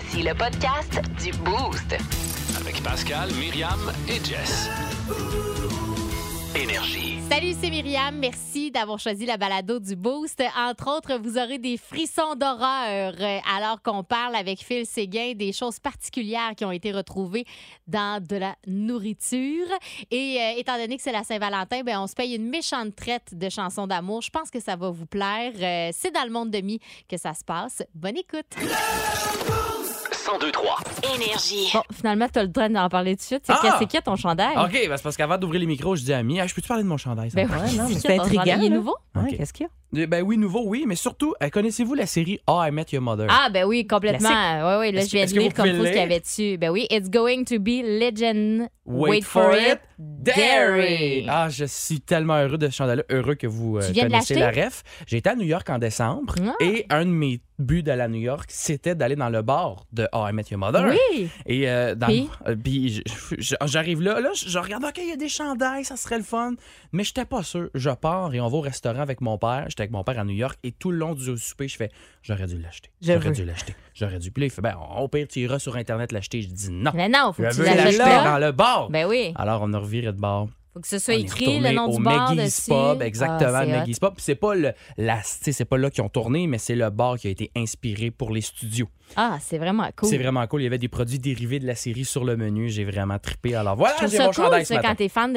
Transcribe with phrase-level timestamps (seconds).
[0.00, 1.96] Voici le podcast du Boost.
[2.60, 4.68] Avec Pascal, Myriam et Jess.
[6.54, 7.18] Énergie.
[7.28, 8.16] Salut, c'est Myriam.
[8.16, 10.40] Merci d'avoir choisi la balado du Boost.
[10.56, 15.52] Entre autres, vous aurez des frissons d'horreur euh, alors qu'on parle avec Phil Séguin des
[15.52, 17.44] choses particulières qui ont été retrouvées
[17.88, 19.66] dans de la nourriture.
[20.12, 23.36] Et euh, étant donné que c'est la Saint-Valentin, ben, on se paye une méchante traite
[23.36, 24.22] de chansons d'amour.
[24.22, 25.52] Je pense que ça va vous plaire.
[25.60, 27.82] Euh, c'est dans le monde de mi que ça se passe.
[27.96, 28.54] Bonne écoute.
[30.32, 30.76] 1023.
[31.14, 31.70] Énergie.
[31.72, 33.42] Bon, finalement, tu as le droit d'en parler tout de suite.
[33.46, 33.76] C'est Ah!
[33.78, 34.54] c'est qui ton chandail?
[34.56, 36.68] OK, ben c'est parce qu'avant d'ouvrir les micros, je dis à Ami, Ah, je peux-tu
[36.68, 37.30] parler de mon chandail?
[37.30, 38.42] ça Ben oui, non, mais c'est intriguant?
[38.44, 38.76] Il est là.
[38.76, 38.96] nouveau?
[39.14, 39.36] Ouais, Ok.
[39.38, 39.72] qu'est-ce qu'il y a?
[39.96, 43.02] Euh, Ben oui, nouveau, oui, mais surtout, euh, connaissez-vous la série Oh, I Met Your
[43.02, 43.26] Mother?
[43.30, 44.28] Ah, ben oui, complètement.
[44.28, 46.58] Oui, oui, là, je viens de lire comme faut ce qu'il y avait dessus.
[46.58, 48.68] Ben oui, It's going to be legend.
[48.84, 51.26] Wait, for, it, Dairy.
[51.28, 54.50] Ah, je suis tellement heureux de ce chandail-là, heureux que vous euh, de connaissez la
[54.50, 54.82] ref.
[55.10, 56.52] Été à New York en décembre Ah.
[56.60, 60.08] et un de mes buts d'aller à New York, c'était d'aller dans le bar de
[60.12, 60.86] Oh, I Met Your Mother.
[61.12, 61.28] Oui.
[61.44, 62.30] Et euh, dans- Puis?
[62.46, 63.02] euh, puis
[63.66, 66.24] j'arrive là, là, je, je regarde, OK, il y a des chandails, ça serait le
[66.24, 66.54] fun.
[66.92, 67.68] Mais j'étais pas sûr.
[67.74, 69.64] Je pars et on va au restaurant avec mon père.
[69.68, 71.90] J'étais avec mon père à New York et tout le long du souper, je fais,
[72.22, 72.90] j'aurais dû l'acheter.
[73.00, 73.74] J'aurais dû l'acheter.
[73.94, 74.30] J'aurais dû.
[74.30, 76.42] Puis là, il fait, ben, au pire, tu iras sur Internet l'acheter.
[76.42, 76.92] Je dis non.
[76.94, 78.90] Mais non, faut Je que tu l'achètes dans le bar.
[78.90, 79.32] Ben oui.
[79.36, 80.48] Alors, on a reviré de bar.
[80.78, 82.70] Faut que ce soit On écrit le nom au du bar Maggie's dessus.
[82.70, 83.66] Pub, exactement, Ah.
[83.66, 84.14] Maggie's Pub.
[84.14, 87.18] Puis C'est pas le, la, c'est pas là qu'ils ont tourné, mais c'est le bar
[87.18, 88.86] qui a été inspiré pour les studios.
[89.16, 90.08] Ah, c'est vraiment cool.
[90.08, 90.60] C'est vraiment cool.
[90.60, 92.68] Il y avait des produits dérivés de la série sur le menu.
[92.68, 93.56] J'ai vraiment trippé.
[93.56, 94.88] Alors voilà, j'ai mon cool, chandail ce matin.
[94.90, 95.32] quand t'es fan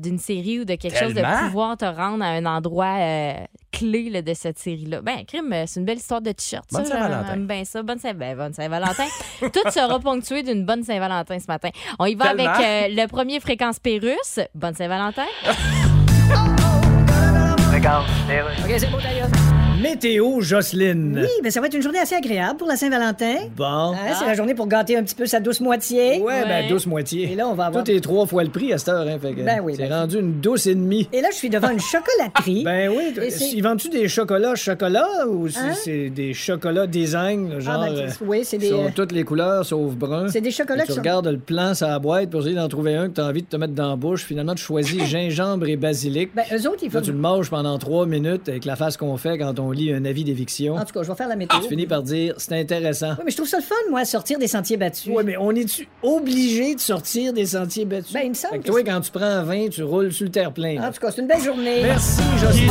[0.00, 3.34] d'une série ou de quelque chose, de pouvoir te rendre à un endroit euh,
[3.72, 5.00] clé là, de cette série-là.
[5.02, 6.64] Ben, crime, euh, c'est une belle histoire de t-shirt.
[6.70, 7.26] Bonne Saint-Valentin.
[7.30, 7.82] J'aime bien ça.
[7.82, 9.06] Bonne, Saint- ben, bonne Saint-Valentin.
[9.40, 11.70] Tout sera ponctué d'une bonne Saint-Valentin ce matin.
[11.98, 12.52] On y va Tellement.
[12.52, 14.38] avec euh, le premier fréquence Pérus.
[14.54, 15.26] Bonne Saint-Valentin.
[19.82, 21.18] Météo Jocelyne.
[21.22, 23.34] Oui, ben ça va être une journée assez agréable pour la Saint-Valentin.
[23.56, 23.64] Bon.
[23.92, 26.20] Hein, C'est la journée pour gâter un petit peu sa douce moitié.
[26.20, 26.44] Ouais, Ouais.
[26.46, 27.32] ben douce moitié.
[27.32, 27.82] Et là, on va avoir...
[27.84, 29.88] Tout est trois fois le prix à cette heure, hein, fait que Ben oui, c'est
[29.88, 31.08] ben- rendu une douce et demie.
[31.12, 32.62] Et là, je suis devant une chocolaterie.
[32.64, 33.12] Ben oui,
[33.54, 35.72] ils vendent-tu des chocolats chocolat ou Hein?
[35.74, 39.12] c'est des chocolats design, Ah, genre ben, euh, oui, c'est qui des, sont euh, toutes
[39.12, 40.28] les couleurs sauf brun.
[40.28, 41.00] c'est des chocolats Et tu qui sont...
[41.00, 43.42] regardes le plan sur la boîte pour essayer d'en trouver un que tu as envie
[43.42, 44.24] de te mettre dans la bouche.
[44.24, 46.30] Finalement, tu choisis gingembre et basilic.
[46.34, 46.98] Ben, eux autres, ils font...
[46.98, 49.92] Là, tu le manges pendant trois minutes avec la face qu'on fait quand on lit
[49.92, 50.76] un avis d'éviction.
[50.76, 51.58] En tout cas, je vais faire la météo.
[51.60, 53.10] Tu finis par dire c'est intéressant.
[53.18, 55.12] Oui, mais je trouve ça le fun, moi, sortir des sentiers battus.
[55.12, 58.12] Ouais, mais on est-tu obligé de sortir des sentiers battus?
[58.12, 60.24] Ben, il me semble Fait que toi, quand tu prends un vin, tu roules sur
[60.24, 60.82] le terre-plein.
[60.82, 61.82] En tout cas, c'est une belle journée.
[61.82, 62.70] Merci, Jocelyne.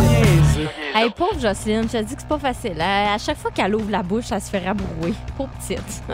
[0.95, 2.79] Hey, pauvre Jocelyne, je te dis que c'est pas facile.
[2.79, 5.13] À à chaque fois qu'elle ouvre la bouche, elle se fait rabrouer.
[5.37, 5.81] Pauvre petite.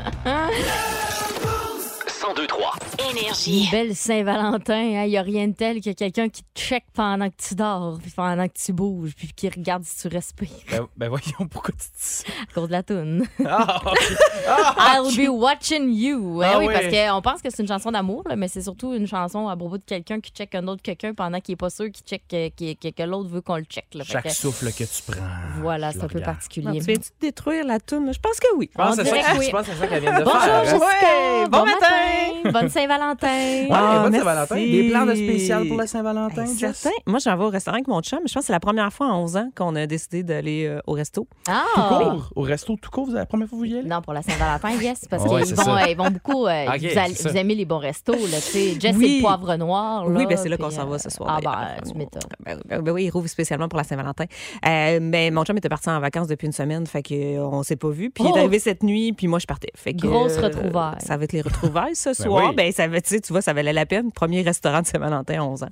[2.36, 2.97] 1023.
[3.12, 3.63] Énergie.
[3.66, 7.29] Une belle Saint-Valentin, il n'y a rien de tel que quelqu'un qui te check pendant
[7.29, 10.88] que tu dors, puis pendant que tu bouges, puis qui regarde si tu respires Ben,
[10.97, 12.23] ben voyons, pourquoi tu dis ça?
[12.50, 13.25] à cause de la toune.
[13.45, 13.97] Ah, ok.
[14.50, 16.41] Ah, I'll be watching you.
[16.41, 16.73] Ah oui, oui.
[16.73, 19.78] parce qu'on pense que c'est une chanson d'amour, mais c'est surtout une chanson à propos
[19.78, 22.47] de quelqu'un qui check un autre quelqu'un pendant qu'il est pas sûr qu'il check, que,
[22.50, 23.85] qu'il- que- que l'autre veut qu'on le check.
[23.94, 24.03] là.
[24.06, 25.22] Chaque que, souffle que tu prends.
[25.62, 26.79] voilà, c'est un peu particulier.
[26.79, 28.13] Tu viens-tu détruire la toune?
[28.13, 28.69] Je pense que oui.
[28.72, 29.88] Je pense que c'est ça, oui.
[29.89, 30.63] qu'elle vient de Bonjour, faire.
[30.66, 30.85] Jessica.
[30.85, 32.51] Ouais, bon matin.
[32.51, 32.97] Bonne Saint-Valentin.
[33.02, 34.25] Ouais, Ah, bonne merci.
[34.25, 34.56] Saint-Valentin.
[34.56, 36.78] Des plans de spécial pour la Saint-Valentin, Hey, Jess?
[36.78, 36.96] certain.
[37.06, 38.19] Moi, j'en vais au restaurant avec mon chum.
[38.28, 40.80] Je pense que c'est la première fois en 11 ans qu'on a décidé d'aller euh,
[40.88, 41.28] au resto.
[41.47, 41.63] Ah!
[41.75, 42.30] Tout court?
[42.36, 43.88] Au resto tout court, vous avez la première fois que vous y allez?
[43.88, 45.78] Non, pour la Saint-Valentin, yes, parce Ouais, qu'ils vont, ça.
[45.84, 46.47] euh, ils vont beaucoup.
[46.47, 47.30] euh, vous, allez- c'est ça.
[47.30, 48.74] vous aimez les bons restos, là, tu sais.
[48.80, 49.16] Jess, c'est Oui.
[49.18, 50.07] le poivre noir.
[50.09, 51.40] Là, oui, ben c'est là qu'on s'en euh, va ce soir.
[51.40, 51.40] Ah,
[51.80, 52.22] ben, tu m'étonnes.
[52.44, 54.25] Ben, ben- ben oui, il rouvre spécialement pour la Saint-Valentin.
[54.66, 57.62] Euh, mais mon chum était parti en vacances depuis une semaine, fait que euh, on
[57.63, 58.09] s'est pas vu.
[58.09, 58.36] Puis il Oh!
[58.36, 59.69] est arrivé cette nuit, puis moi je partais.
[59.75, 60.96] Fait que, Grosse euh, retrouvaille.
[61.00, 62.50] Ça va être les retrouvailles ce soir.
[62.50, 62.56] oui.
[62.56, 64.12] Ben ça tu sais, tu vois, ça valait la peine.
[64.12, 65.70] Premier restaurant de Saint-Valentin à 11 ans.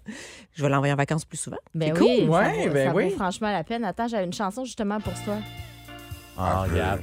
[0.55, 1.57] Je vais l'envoyer en vacances plus souvent.
[1.73, 2.31] Ben C'est oui, cool.
[2.33, 3.09] ça, Ouais, vaut, ben ça oui.
[3.09, 3.83] vaut franchement la peine.
[3.85, 5.35] Attends, j'avais une chanson justement pour toi.
[6.37, 7.01] Ah, regarde.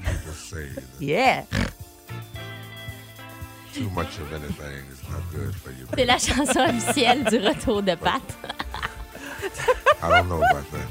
[1.01, 1.45] Yeah!
[3.75, 5.87] Too much of anything is not good for you.
[5.97, 8.21] C'est la chanson officielle du retour de Pat.
[10.03, 10.87] I don't know about that.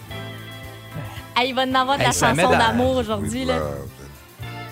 [1.35, 3.45] Ah, il va en avoir de Hey, la chanson d'amour aujourd'hui.
[3.45, 3.59] là.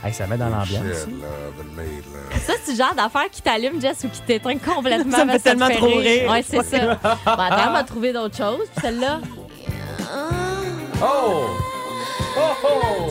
[0.04, 1.08] Hey, ça met dans l'ambiance.
[1.08, 2.40] love.
[2.46, 5.18] Ça, c'est le genre d'affaire qui t'allume, Jess, ou qui t'éteint complètement.
[5.18, 6.32] Ça me fait tellement trop rire.
[6.32, 6.96] Ouais, c'est ça.
[7.04, 8.68] Bon, attends, on va trouver d'autres choses.
[8.74, 9.20] Puis celle-là.
[11.02, 11.48] Oh!
[12.38, 13.10] Oh, oh!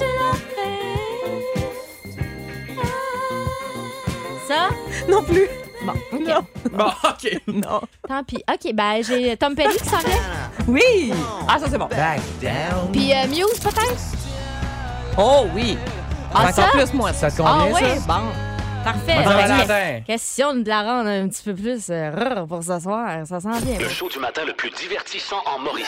[4.47, 4.69] Ça?
[5.11, 5.47] Non plus!
[5.85, 6.21] Bon, OK.
[6.27, 6.41] Non.
[6.73, 7.41] Bon, OK.
[7.49, 7.81] Non.
[8.09, 8.43] Tant pis.
[8.51, 10.17] OK, ben, j'ai Tom Petty qui s'en vient.
[10.67, 11.13] Oui!
[11.47, 11.87] Ah, ça c'est bon.
[11.87, 12.91] Back down.
[12.93, 13.97] Puis euh, Muse, peut-être?
[15.19, 15.77] Oh oui!
[16.35, 16.69] Ah, Encore ça?
[16.73, 17.13] plus, moi.
[17.13, 18.01] Ça te Ah, convient, oui?
[18.01, 18.07] ça?
[18.07, 18.25] Bon.
[18.85, 20.03] Parfait.
[20.07, 23.27] Question de la rendre un petit peu plus euh, rrr pour ce soir.
[23.27, 23.79] Ça s'en vient.
[23.79, 25.87] Le show du matin le plus divertissant en Mauricie.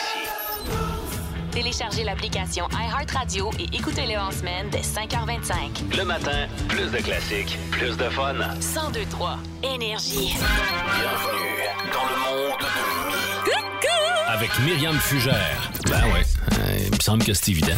[1.51, 5.97] Téléchargez l'application iHeartRadio et écoutez-le en semaine dès 5h25.
[5.97, 8.33] Le matin, plus de classiques, plus de fun.
[8.33, 10.33] 1023 Énergie.
[10.37, 12.65] Bienvenue dans le monde de
[13.09, 13.15] Mi.
[14.33, 15.71] Avec Myriam Fugère.
[15.89, 16.21] Ben ouais,
[16.53, 17.75] euh, il me semble que c'est évident.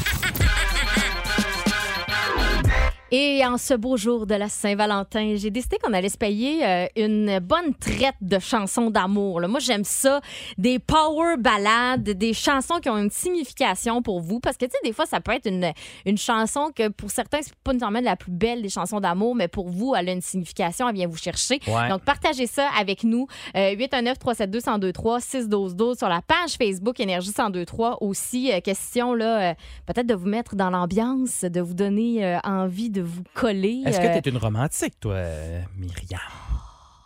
[3.15, 6.87] Et en ce beau jour de la Saint-Valentin, j'ai décidé qu'on allait se payer euh,
[6.95, 9.39] une bonne traite de chansons d'amour.
[9.47, 10.19] Moi, j'aime ça.
[10.57, 14.39] Des power ballades, des chansons qui ont une signification pour vous.
[14.39, 15.73] Parce que, tu sais, des fois, ça peut être une,
[16.07, 19.47] une chanson que pour certains, c'est pas nécessairement la plus belle des chansons d'amour, mais
[19.47, 21.59] pour vous, elle a une signification, elle vient vous chercher.
[21.67, 21.89] Ouais.
[21.89, 23.27] Donc, partagez ça avec nous.
[23.55, 27.99] Euh, 819-372-1023, 612-12 sur la page Facebook Énergie 1023.
[28.01, 29.53] Aussi, euh, question, là, euh,
[29.85, 33.83] peut-être de vous mettre dans l'ambiance, de vous donner envie de vous coller.
[33.85, 35.21] Est-ce euh, que t'es une romantique, toi,
[35.77, 36.19] Myriam?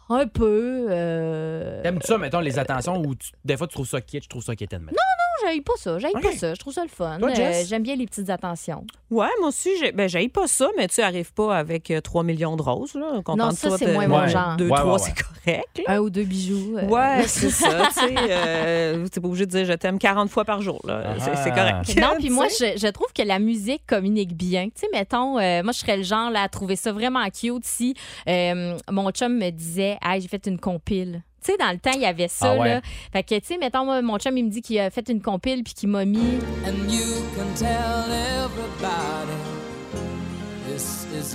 [0.10, 0.88] Un peu.
[0.90, 1.82] Euh...
[1.84, 4.44] T'aimes ça, mettons, les attentions ou tu- des fois tu trouves ça kitsch, je trouve
[4.44, 4.84] ça quétaine.
[4.84, 4.96] Non, Non,
[5.44, 6.00] j'aille pas ça.
[6.00, 6.54] J'aille pas ça.
[6.54, 7.18] Je trouve ça le fun.
[7.20, 7.66] Toi, Jess?
[7.66, 8.86] Euh, J'aime bien les petites attentions.
[9.10, 12.56] Ouais, moi aussi, j'ai- ben, pas ça, mais tu arrives pas avec euh, 3 millions
[12.58, 12.94] de roses.
[12.96, 13.22] Là.
[13.36, 14.30] Non, ça, c'est de- moins mon Ouais.
[14.30, 14.56] genre.
[14.58, 15.16] Deux, Ouais, trois, ouais, c'est ouais.
[15.46, 15.82] correct.
[15.88, 15.94] là.
[15.96, 16.78] Un ou deux bijoux.
[16.78, 17.88] euh, Ouais, c'est ça.
[17.88, 20.82] Tu sais, euh, t'es pas obligé de dire je t'aime 40 fois par jour.
[20.86, 21.16] là.
[21.20, 21.82] C'est c'est Ah.
[21.84, 21.96] correct.
[22.02, 24.66] Non, puis moi, je, je trouve que la musique communique bien.
[24.66, 27.64] Tu sais, mettons, euh, moi, je serais le genre là, à trouver ça vraiment cute
[27.66, 27.96] si
[28.28, 31.22] euh, mon chum me disait Hey, j'ai fait une compile.
[31.48, 32.52] Tu sais, dans le temps, il y avait ça.
[32.52, 32.68] Ah ouais.
[32.76, 32.82] là.
[33.14, 35.22] Fait que, tu sais, mettons, moi, mon chum, il me dit qu'il a fait une
[35.22, 36.40] compile puis qu'il m'a mis.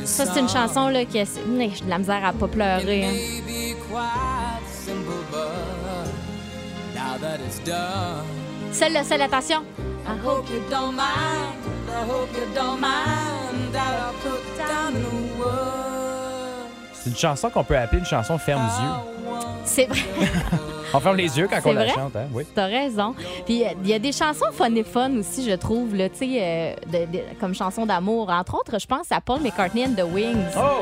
[0.05, 3.05] Ça, c'est une chanson là, que c'est- Hum, j'ai de la misère à pas pleurer.
[3.07, 3.13] hein.
[8.71, 9.63] Celle-là, celle, attention.
[10.07, 11.57] I hope you don't mind.
[11.89, 12.29] I hope
[17.03, 19.39] C'est une chanson qu'on peut appeler une chanson ferme les yeux.
[19.65, 20.01] C'est vrai,
[20.95, 22.27] On ferme les yeux quand on la chante, hein?
[22.33, 22.45] Oui.
[22.55, 23.15] t'as raison.
[23.45, 26.19] Puis euh, il y a des chansons fun et fun aussi, je trouve, là, tu
[26.19, 26.75] sais, euh,
[27.41, 28.31] comme chanson d'amour.
[28.31, 30.37] Entre autres, je pense à Paul McCartney and the Wings.
[30.57, 30.79] Oh!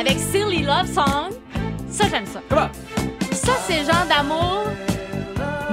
[0.00, 1.30] Avec Silly Love Song.
[1.88, 2.40] Ça, j'aime ça.
[2.48, 2.68] Comment?
[3.32, 4.64] Ça, c'est genre d'amour.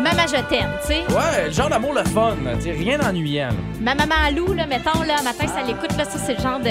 [0.06, 1.04] Maman, je t'aime, tu sais.
[1.10, 3.48] Ouais, le genre d'amour le fun, tu sais, rien d'ennuyant.
[3.48, 3.54] là.
[3.82, 6.60] Ma maman à Lou, là, mettons, là, matin, ça l'écoute, là, ça, c'est le genre
[6.60, 6.66] de,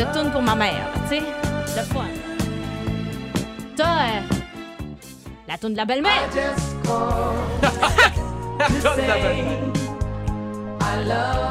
[0.00, 1.22] de tune pour ma mère, tu sais.
[1.76, 2.04] Le fun.
[3.76, 4.20] T'as euh,
[5.48, 6.28] la tune de la belle-mère.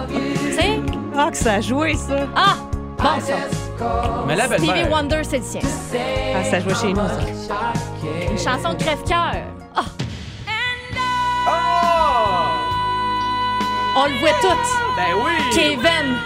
[0.10, 0.80] Tu sais?
[1.18, 2.27] Ah, que ça a joué, ça.
[2.36, 2.56] Ah!
[2.98, 3.33] Bon, ça.
[4.27, 4.92] Mais la Stevie belle-mère.
[4.92, 5.62] Wonder, c'est le sien.
[6.36, 7.07] Ah, ça jouait chez nous,
[7.48, 7.74] ça.
[8.31, 9.36] Une chanson de crève-cœur.
[14.01, 14.47] On le voit tout.
[14.95, 15.31] Ben oui!
[15.53, 16.17] Kevin.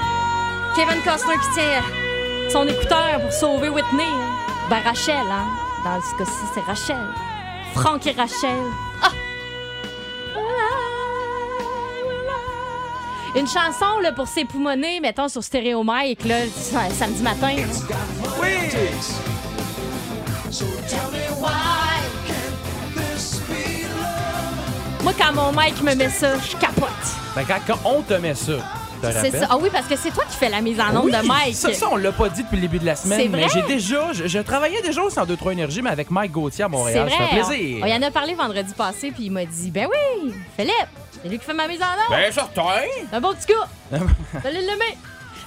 [0.76, 1.82] Kevin Costner qui tient
[2.52, 4.06] son écouteur pour sauver Whitney.
[4.70, 5.46] Ben Rachel, hein.
[5.84, 7.04] Dans ce cas-ci, c'est Rachel.
[7.74, 8.62] Franck et Rachel.
[9.02, 9.10] Ah!
[13.36, 17.56] Une chanson là, pour s'époumoner, mettons, sur Stéréo Mike, là, sa- samedi matin.
[18.40, 18.70] Oui!
[25.04, 26.90] Moi, quand mon Mike me met ça, je capote.
[27.36, 28.54] Ben quand, quand on te met ça,
[29.02, 29.42] C'est.
[29.50, 31.56] Ah oui, parce que c'est toi qui fais la mise en onde Oui, de Mike.
[31.56, 34.14] Ça, ça, on l'a pas dit depuis le début de la semaine, mais j'ai déjà,
[34.14, 37.08] je, je travaillais déjà au 102.3 Énergie, mais avec Mike Gauthier à Montréal.
[37.10, 37.18] vrai.
[37.18, 37.80] Ça fait plaisir.
[37.84, 40.74] on y en a parlé vendredi passé, puis il m'a dit Ben oui, Philippe,
[41.22, 42.12] c'est lui qui fait ma mise en onde.
[42.18, 42.62] Ben certain!
[43.12, 43.60] Un bon petit coup.
[43.92, 44.98] Vous allez l'aimer.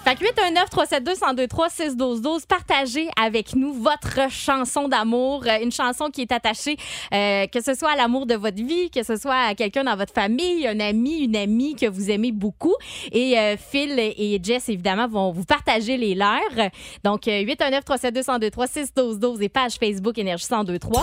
[0.06, 5.58] Fait que 819 372 1023 6 12 12 partagez avec nous votre chanson d'amour, euh,
[5.60, 6.76] une chanson qui est attachée
[7.12, 9.96] euh, que ce soit à l'amour de votre vie, que ce soit à quelqu'un dans
[9.96, 12.76] votre famille, un ami, une amie que vous aimez beaucoup
[13.10, 16.70] et euh, Phil et Jess évidemment vont vous partager les leurs.
[17.02, 21.02] Donc euh, 819 372 1023 6 12 12 et page Facebook énergie 1023.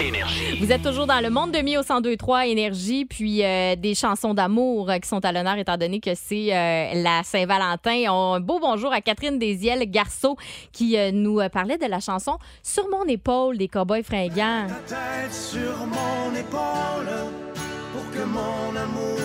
[0.00, 0.58] Énergie.
[0.60, 4.32] Vous êtes toujours dans le monde de mi au 1023 énergie, puis euh, des chansons
[4.34, 8.04] d'amour euh, qui sont à l'honneur étant donné que c'est euh, la Saint-Valentin.
[8.10, 10.36] On- Un beau bonjour à Catherine Desiel Garceau
[10.72, 14.66] qui euh, nous euh, parlait de la chanson Sur mon épaule des Cowboys fringants.
[14.86, 17.08] tête sur mon épaule
[17.92, 19.17] pour que mon amour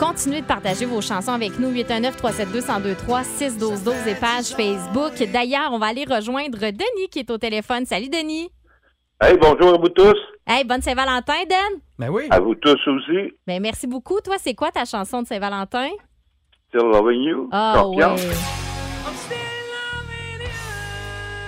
[0.00, 4.46] Continuez de partager vos chansons avec nous 819 372 1023 6 12 12 et page
[4.56, 5.12] Facebook.
[5.30, 7.84] D'ailleurs, on va aller rejoindre Denis qui est au téléphone.
[7.84, 8.50] Salut Denis.
[9.20, 10.16] Hey, bonjour à vous tous.
[10.46, 11.80] Hey, bonne Saint-Valentin, Den.
[11.98, 12.28] Ben oui.
[12.30, 13.34] À vous tous aussi.
[13.46, 14.20] Ben, merci beaucoup.
[14.24, 15.90] Toi, c'est quoi ta chanson de Saint-Valentin?
[16.70, 17.50] Still loving you.
[17.52, 18.14] Ah Scorpion.
[18.14, 18.30] ouais.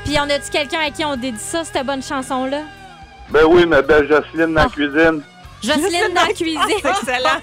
[0.05, 2.61] Puis on a-tu quelqu'un à qui on dédie ça, cette bonne chanson-là?
[3.31, 5.23] Ben oui, ma belle Jocelyne dans la cuisine.
[5.67, 6.61] Jocelyne dans la cuisine.
[6.77, 7.41] Excellent.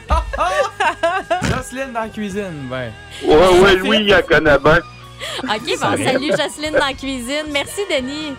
[1.43, 2.91] Jocelyne dans la cuisine, ben.
[3.23, 4.79] Ouais, ouais, Louis, il la connaît bien.
[5.43, 7.45] OK, bon, salut Jocelyne dans la cuisine.
[7.51, 8.35] Merci, Denis.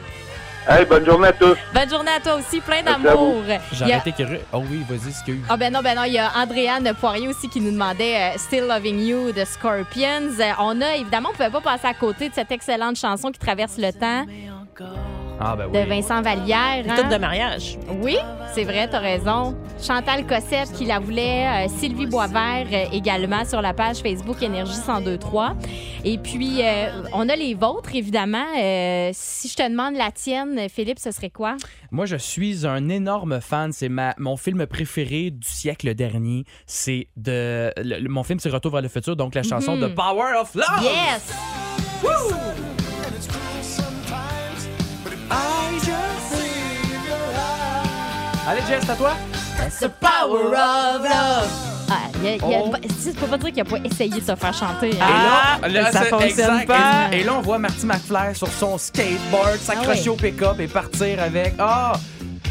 [0.69, 1.57] Hey, bonne journée à tous.
[1.73, 3.43] Bonne journée à toi aussi, plein d'amour.
[3.73, 4.41] J'ai a- arrêté curieux.
[4.53, 5.45] Oh oui, vas-y, ce qu'il y a eu.
[5.49, 8.39] Ah ben non, ben non, il y a Andréane Poirier aussi qui nous demandait euh,
[8.39, 10.39] Still Loving You de Scorpions.
[10.39, 13.39] Euh, on a, évidemment, on pouvait pas passer à côté de cette excellente chanson qui
[13.39, 14.27] traverse le temps
[15.43, 15.89] Ah, ben de.
[15.89, 16.85] Vincent Vallière.
[16.89, 17.09] Hein?
[17.09, 17.79] de mariage.
[18.03, 18.17] Oui,
[18.55, 19.57] c'est vrai, t'as raison.
[19.83, 24.77] Chantal Cossette qui la voulait, euh, Sylvie Boisvert euh, également sur la page Facebook Énergie
[24.77, 25.55] 1023.
[26.05, 28.45] Et puis, euh, on a les vôtres, évidemment.
[28.59, 31.57] Euh, si je te demande la tienne, Philippe, ce serait quoi?
[31.91, 33.73] Moi, je suis un énorme fan.
[33.73, 36.45] C'est ma, mon film préféré du siècle dernier.
[36.67, 37.73] C'est de.
[37.79, 39.81] le- le- mon film, c'est Retour vers le futur, donc la chanson Mhm.
[39.83, 40.83] de Power of Love.
[40.83, 42.80] Yes!
[48.51, 49.13] Allez, Jess, à toi.
[49.79, 51.49] The power of love.
[51.89, 52.71] Ah, il y a- y a Oh.
[52.71, 54.91] pas- tu peux pas dire qu'il a pas essayé de se faire chanter.
[55.01, 55.07] hein?
[55.63, 56.67] Ah, Et là, là, ça fonctionne exact.
[56.67, 57.09] pas.
[57.13, 60.09] Et, et là, on voit Marty McFly sur son skateboard s'accrocher Ah ouais.
[60.09, 61.55] au pick-up et partir avec.
[61.61, 61.93] Ah!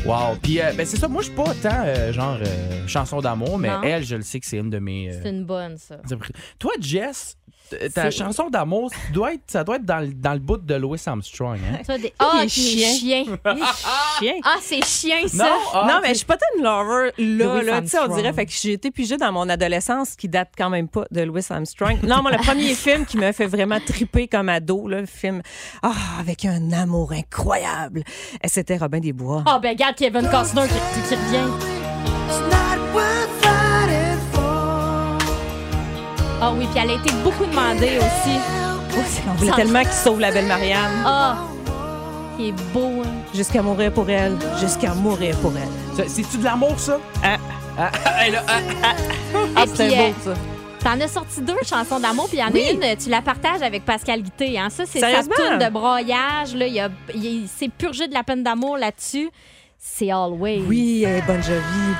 [0.05, 0.37] Wow!
[0.41, 1.09] Puis, euh, ben, c'est ça.
[1.09, 3.81] Moi, je suis pas tant euh, genre euh, chanson d'amour, mais Non.
[3.83, 5.09] elle, je le sais que c'est une de mes.
[5.09, 5.97] euh, C'est une bonne, ça.
[6.57, 7.35] Toi, Jess,
[7.93, 10.75] ta chanson d'amour, ça doit être, ça doit être dans, le- dans le bout de
[10.75, 11.57] Louis Armstrong.
[11.57, 11.97] Hein?
[11.97, 12.13] Des...
[12.19, 12.93] Ah, les les chiens.
[12.95, 13.23] chiens.
[14.19, 14.33] Chien.
[14.43, 15.43] Ah, c'est chien, ça.
[15.45, 15.55] Non?
[15.73, 18.15] Ah, non, mais je suis pas une lover là, Louis là, tu sais, on Armstrong.
[18.21, 21.21] dirait, fait que j'ai été pigée dans mon adolescence qui date quand même pas de
[21.21, 21.97] Louis Armstrong.
[22.03, 25.41] Non, moi, le premier film qui m'a fait vraiment triper comme ado, là, le film,
[25.83, 28.03] ah, avec un amour incroyable,
[28.43, 29.43] eh, c'était Robin des Bois.
[29.45, 31.49] Ah, ben, regarde Kevin Costner qui, qui revient.
[36.41, 38.37] Ah oui, puis elle a été beaucoup demandée aussi.
[39.27, 41.03] On voulait tellement qu'il sauve la belle Marianne.
[41.05, 41.37] Ah,
[42.37, 43.09] qui est beau, hein.
[43.33, 45.95] Jusqu'à mourir pour elle, jusqu'à mourir pour elle.
[45.97, 46.97] Ça- C'est-tu de l'amour, ça?
[47.23, 47.37] Ah.
[47.77, 48.53] Ah, ah, là, ah,
[49.55, 50.41] Ah, Et c'était puis, beau, euh, ça.
[50.83, 52.79] T'en as sorti deux chansons d'amour, puis il y en Oui.
[52.81, 54.57] a une, tu la partages avec Pascal Guité.
[54.57, 54.69] Hein?
[54.69, 56.55] Ça, c'est sa tourne de broyage.
[56.55, 56.65] Là.
[56.67, 59.29] Il, a, il s'est purgé de la peine d'amour là-dessus.
[59.77, 60.63] C'est Always.
[60.67, 61.93] Oui, euh, Bon Jovi.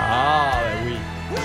[0.00, 0.50] Ah,
[0.84, 1.38] ben oui.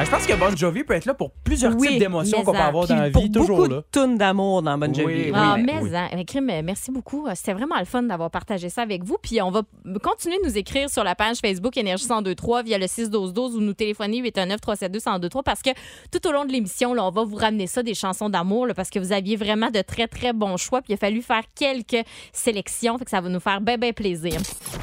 [0.00, 2.44] Ah, je pense que Bon Jovi peut être là pour plusieurs Oui, types d'émotions mais
[2.44, 3.76] qu'on peut en- avoir dans la pour vie, toujours beaucoup là.
[3.78, 5.04] de tunes d'amour dans Bon Jovi.
[5.24, 5.90] Oui, Ah, mais, oui.
[5.92, 7.26] hein, mais Crime, euh, merci beaucoup.
[7.34, 9.16] C'était vraiment le fun d'avoir partagé ça avec vous.
[9.20, 9.62] Puis on va
[10.00, 13.72] continuer de nous écrire sur la page Facebook Énergie 1023 via le 61212 ou nous
[13.74, 15.70] téléphoner 819 372 1023 parce que
[16.12, 18.74] tout au long de l'émission, là, on va vous ramener ça, des chansons d'amour, là,
[18.74, 20.80] parce que vous aviez vraiment de très, très bons choix.
[20.80, 22.98] Puis il a fallu faire quelques sélections.
[22.98, 24.34] Fait que ça va nous faire bien, bien plaisir.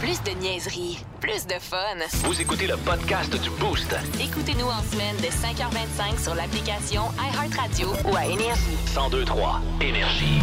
[0.01, 1.77] Plus de niaiserie, plus de fun.
[2.25, 3.95] Vous écoutez le podcast du Boost.
[4.21, 8.75] Écoutez-nous en semaine de 5h25 sur l'application iHeartRadio ou à Énergie.
[8.95, 10.41] 1023 Énergie.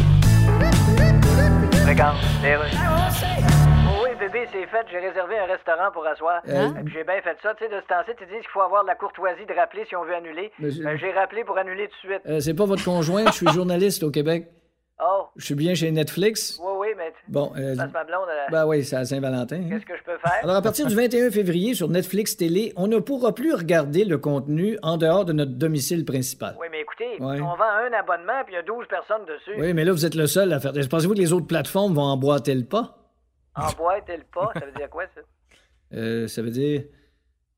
[1.87, 2.17] Regarde,
[4.03, 4.87] Oui, bébé, c'est fait.
[4.91, 6.41] J'ai réservé un restaurant pour asseoir.
[6.49, 7.55] Euh, Et puis J'ai bien fait ça.
[7.55, 9.85] Tu sais, de ce temps-ci, tu dis qu'il faut avoir de la courtoisie de rappeler
[9.89, 10.53] si on veut annuler.
[10.61, 12.23] Monsieur- Ben, J'ai rappelé pour annuler tout de suite.
[12.29, 14.47] Euh, c'est pas votre conjoint, je suis journaliste au Québec.
[15.05, 16.61] Oh, Je suis bien chez Netflix.
[16.63, 18.29] oui, oui, mais Bon, euh, passe ma blonde.
[18.53, 19.57] ben oui, c'est à Saint-Valentin.
[19.57, 19.67] hein.
[19.69, 20.39] Qu'est-ce que je peux faire?
[20.43, 24.19] Alors, à partir du 21 février, sur Netflix Télé, on ne pourra plus regarder le
[24.19, 26.55] contenu en dehors de notre domicile principal.
[26.61, 27.41] Oui, mais écoutez, Ouais.
[27.41, 29.61] on vend un abonnement puis il y a 12 personnes dessus.
[29.61, 30.73] Oui, mais là, vous êtes le seul à faire.
[30.89, 32.99] Pensez-vous que les autres plateformes vont emboîter le pas?
[33.57, 35.21] En boîte et le pas, ça veut dire quoi, ça?
[35.95, 36.83] Euh, ça veut dire.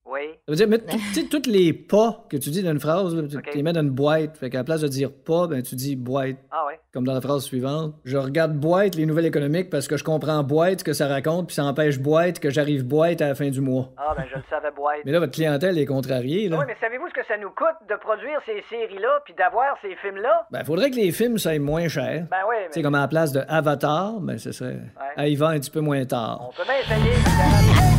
[0.07, 0.21] Oui.
[0.47, 0.79] Ça veut dire
[1.15, 3.91] sais, tous les pas que tu dis dans une phrase, tu les mets dans une
[3.91, 4.37] boîte.
[4.37, 6.37] Fait qu'à la place de dire pas, ben, tu dis boîte.
[6.51, 6.75] Ah oui.
[6.93, 7.95] Comme dans la phrase suivante.
[8.05, 11.49] Je regarde boîte, les nouvelles économiques, parce que je comprends boîte ce que ça raconte,
[11.49, 13.91] puis ça empêche boîte que j'arrive boîte à la fin du mois.
[13.97, 14.99] Ah, ben je le savais boîte.
[15.05, 16.59] Mais là, votre clientèle est contrariée, là.
[16.59, 19.97] Oui, mais savez-vous ce que ça nous coûte de produire ces séries-là puis d'avoir ces
[19.97, 20.47] films-là?
[20.51, 22.27] Ben, faudrait que les films soient moins chers.
[22.31, 24.79] Ben oui, Tu sais, mais comme à la place de Avatar, ben, ce serait
[25.17, 26.49] à y va un petit peu moins tard.
[26.49, 27.94] on peut bien essayer.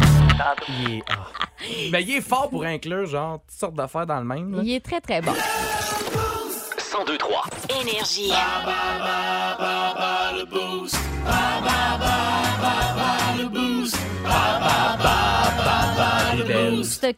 [0.70, 1.27] Il est, ah.
[1.92, 4.56] Ben, il est fort pour inclure, genre, toutes sortes d'affaires dans le même.
[4.56, 4.62] là.
[4.63, 5.32] Il est très, très bon.
[5.32, 7.44] 1023
[7.82, 8.32] Énergie.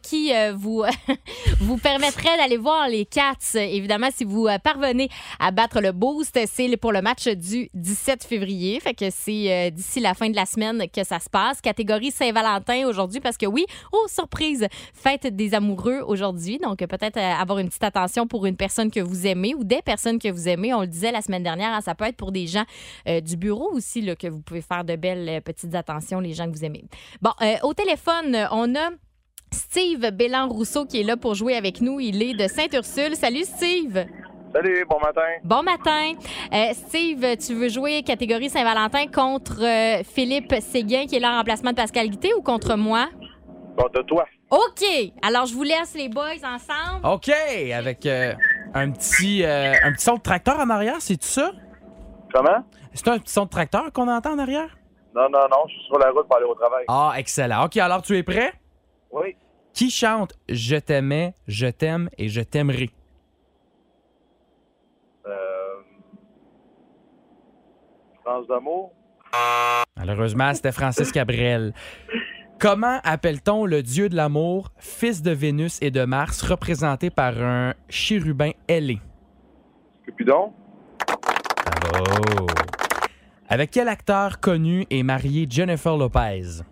[0.02, 0.84] Qui euh, vous,
[1.60, 3.34] vous permettrait d'aller voir les Cats.
[3.54, 8.24] Évidemment, si vous euh, parvenez à battre le boost, c'est pour le match du 17
[8.24, 8.80] février.
[8.80, 11.60] Fait que c'est euh, d'ici la fin de la semaine que ça se passe.
[11.60, 16.58] Catégorie Saint-Valentin aujourd'hui parce que oui, oh surprise, fête des amoureux aujourd'hui.
[16.58, 20.18] Donc peut-être avoir une petite attention pour une personne que vous aimez ou des personnes
[20.18, 20.74] que vous aimez.
[20.74, 22.64] On le disait la semaine dernière, hein, ça peut être pour des gens
[23.08, 26.46] euh, du bureau aussi là, que vous pouvez faire de belles petites attentions, les gens
[26.50, 26.84] que vous aimez.
[27.20, 28.90] Bon, euh, au téléphone, on a
[29.52, 32.00] Steve Bélan-Rousseau qui est là pour jouer avec nous.
[32.00, 33.16] Il est de Sainte-Ursule.
[33.16, 34.06] Salut, Steve.
[34.52, 35.28] Salut, bon matin.
[35.44, 36.12] Bon matin.
[36.52, 41.36] Euh, Steve, tu veux jouer catégorie Saint-Valentin contre euh, Philippe Séguin qui est là en
[41.38, 43.08] remplacement de Pascal Guité ou contre moi?
[43.76, 44.24] Contre toi.
[44.50, 44.84] OK.
[45.22, 47.04] Alors, je vous laisse les boys ensemble.
[47.06, 48.32] OK, avec euh,
[48.74, 51.52] un petit euh, un petit son de tracteur en arrière, c'est tout ça?
[52.32, 52.64] Comment?
[52.94, 54.76] C'est un petit son de tracteur qu'on entend en arrière?
[55.14, 56.84] Non, non, non, je suis sur la route pour aller au travail.
[56.88, 57.66] Ah, excellent.
[57.66, 58.52] OK, alors tu es prêt?
[59.10, 59.36] Oui.
[59.72, 62.90] Qui chante Je t'aimais, je t'aime et je t'aimerai?
[65.26, 65.30] Euh...
[68.22, 68.92] France d'amour?
[69.96, 71.72] Malheureusement, c'était Francis Cabrel.
[72.58, 77.74] Comment appelle-t-on le dieu de l'amour, fils de Vénus et de Mars, représenté par un
[77.88, 78.98] chérubin ailé?
[80.04, 80.52] Cupidon?
[83.48, 86.62] Avec quel acteur connu est mariée Jennifer Lopez?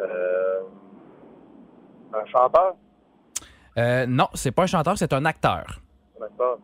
[0.00, 0.27] Euh...
[2.18, 2.74] Un chanteur?
[3.76, 5.80] Euh, non, c'est pas un chanteur, c'est un acteur.
[6.20, 6.58] Un acteur?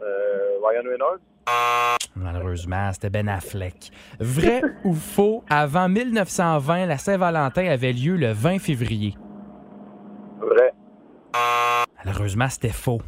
[0.00, 0.58] Euh...
[0.64, 1.20] Ryan Reynolds?
[2.16, 3.90] Malheureusement, c'était Ben Affleck.
[4.18, 9.16] Vrai ou faux, avant 1920, la Saint-Valentin avait lieu le 20 février?
[10.40, 10.72] Vrai.
[12.04, 13.00] Malheureusement, c'était faux.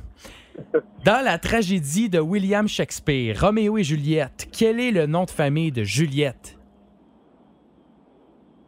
[1.05, 5.73] Dans la tragédie de William Shakespeare, Roméo et Juliette, quel est le nom de famille
[5.73, 6.59] de Juliette?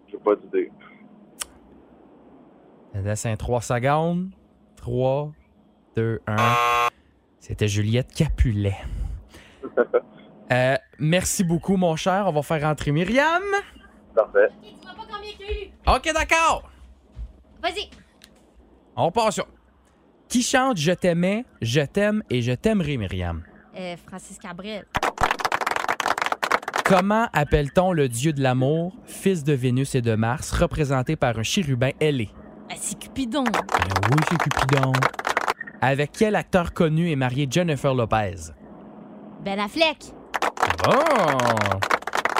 [0.09, 0.71] J'ai pas d'idée.
[3.07, 4.31] Un 3 secondes.
[4.77, 5.33] 3,
[5.97, 6.37] 2, 1.
[7.39, 8.77] C'était Juliette Capulet.
[10.53, 12.25] Euh, merci beaucoup, mon cher.
[12.27, 13.41] On va faire rentrer Myriam.
[14.17, 14.49] Parfait.
[14.61, 15.71] Tu m'as pas convaincu.
[15.87, 16.69] OK, d'accord.
[17.63, 17.89] Vas-y.
[18.97, 19.45] On passe ça.
[20.29, 23.45] Qui chante Je t'aimais, je t'aime et je t'aimerai, Myriam?
[23.79, 24.87] Euh, Francis Cabrel.
[26.85, 31.45] Comment appelle-t-on le dieu de l'amour, fils de Vénus et de Mars, représenté par un
[31.45, 32.29] chérubin ailé?
[32.71, 33.45] Ah, c'est Cupidon.
[33.45, 33.61] Ben
[34.11, 34.93] oui, c'est Cupidon.
[35.81, 38.53] Avec quel acteur connu est mariée Jennifer Lopez?
[39.45, 39.97] Ben Affleck.
[40.87, 40.93] Oh!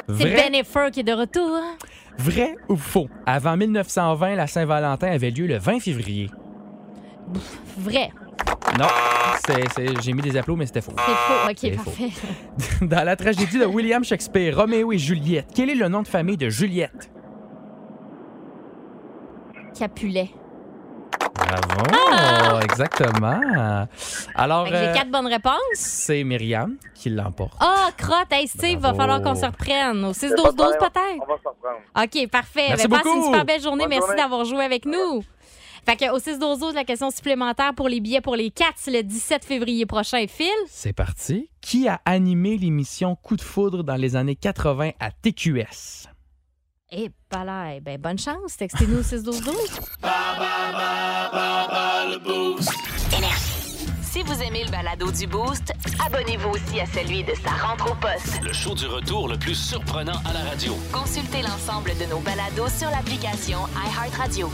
[0.09, 1.49] C'est Vrai, Bennifer qui est de retour.
[1.55, 1.77] hein?
[2.19, 3.09] vrai ou faux?
[3.27, 6.31] Avant 1920, la Saint-Valentin avait lieu le 20 février.
[7.79, 8.11] Vrai.
[8.79, 8.87] Non,
[9.47, 10.93] c'est, c'est- j'ai mis des applaudissements, mais c'était faux.
[10.97, 11.69] C'est faux.
[11.69, 12.11] OK, parfait.
[12.87, 16.37] Dans la tragédie de William Shakespeare, Roméo et Juliette, quel est le nom de famille
[16.37, 17.11] de Juliette?
[19.81, 20.29] Capulet.
[21.37, 22.61] Bravo!
[22.65, 23.41] Exactement.
[24.35, 25.55] Alors, j'ai euh, quatre bonnes réponses.
[25.73, 27.55] c'est Myriam qui l'emporte.
[27.61, 28.31] Ah, crotte.
[28.31, 28.99] Hey, Steve, va Bravo.
[28.99, 30.05] falloir qu'on se reprenne.
[30.05, 30.79] Au Y a pas de 6-12-12 problème.
[30.79, 31.23] peut-être?
[31.23, 32.05] On va s'en reprendre.
[32.05, 32.67] OK, parfait.
[32.69, 33.85] Merci Ben, passe une super belle journée.
[33.85, 35.25] Bonne Merci d'avoir joué avec nous.
[35.87, 39.43] Fait que au 6-12-12, la question supplémentaire pour les billets pour les Cats le 17
[39.47, 40.27] février prochain.
[40.29, 40.47] Phil?
[40.69, 41.49] C'est parti.
[41.63, 46.07] Qui a animé l'émission Coup de foudre dans les années 80 à TQS?
[46.93, 47.79] Eh, pas là.
[47.81, 48.57] Ben, bonne chance.
[48.57, 49.55] Textez-nous au 6-12-12.
[54.03, 55.73] Si vous aimez le balado du Boost,
[56.05, 58.43] abonnez-vous aussi à celui de sa rentre au poste.
[58.43, 60.77] Le show du retour le plus surprenant à la radio.
[60.93, 64.51] Consultez l'ensemble de nos balados sur l'application iHeartRadio.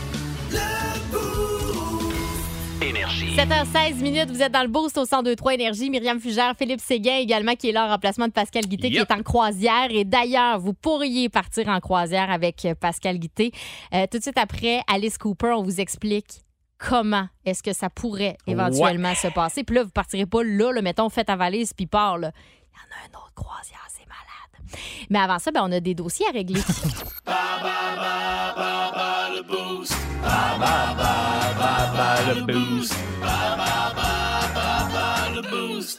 [2.81, 3.35] Énergie.
[3.35, 5.89] 7h16 minutes, vous êtes dans le boost au 1023 Énergie.
[5.89, 9.11] Myriam Fugère, Philippe Séguin également qui est là en remplacement de Pascal Guité qui est
[9.11, 9.87] en croisière.
[9.89, 13.51] Et d'ailleurs, vous pourriez partir en croisière avec euh, Pascal Guité.
[13.93, 16.41] Euh, tout de suite après, Alice Cooper, on vous explique
[16.77, 19.63] comment est-ce que ça pourrait éventuellement se passer.
[19.63, 22.17] Puis là, vous partirez pas là, là mettons, faites ta valise puis part.
[22.17, 22.31] là.
[22.61, 24.77] Il y en a un autre croisière, c'est malade.
[25.09, 26.61] Mais avant ça, ben, on a des dossiers à régler.
[30.23, 31.13] Ba ba ba
[31.59, 32.93] ba ba the booze.
[33.21, 33.96] Ba ba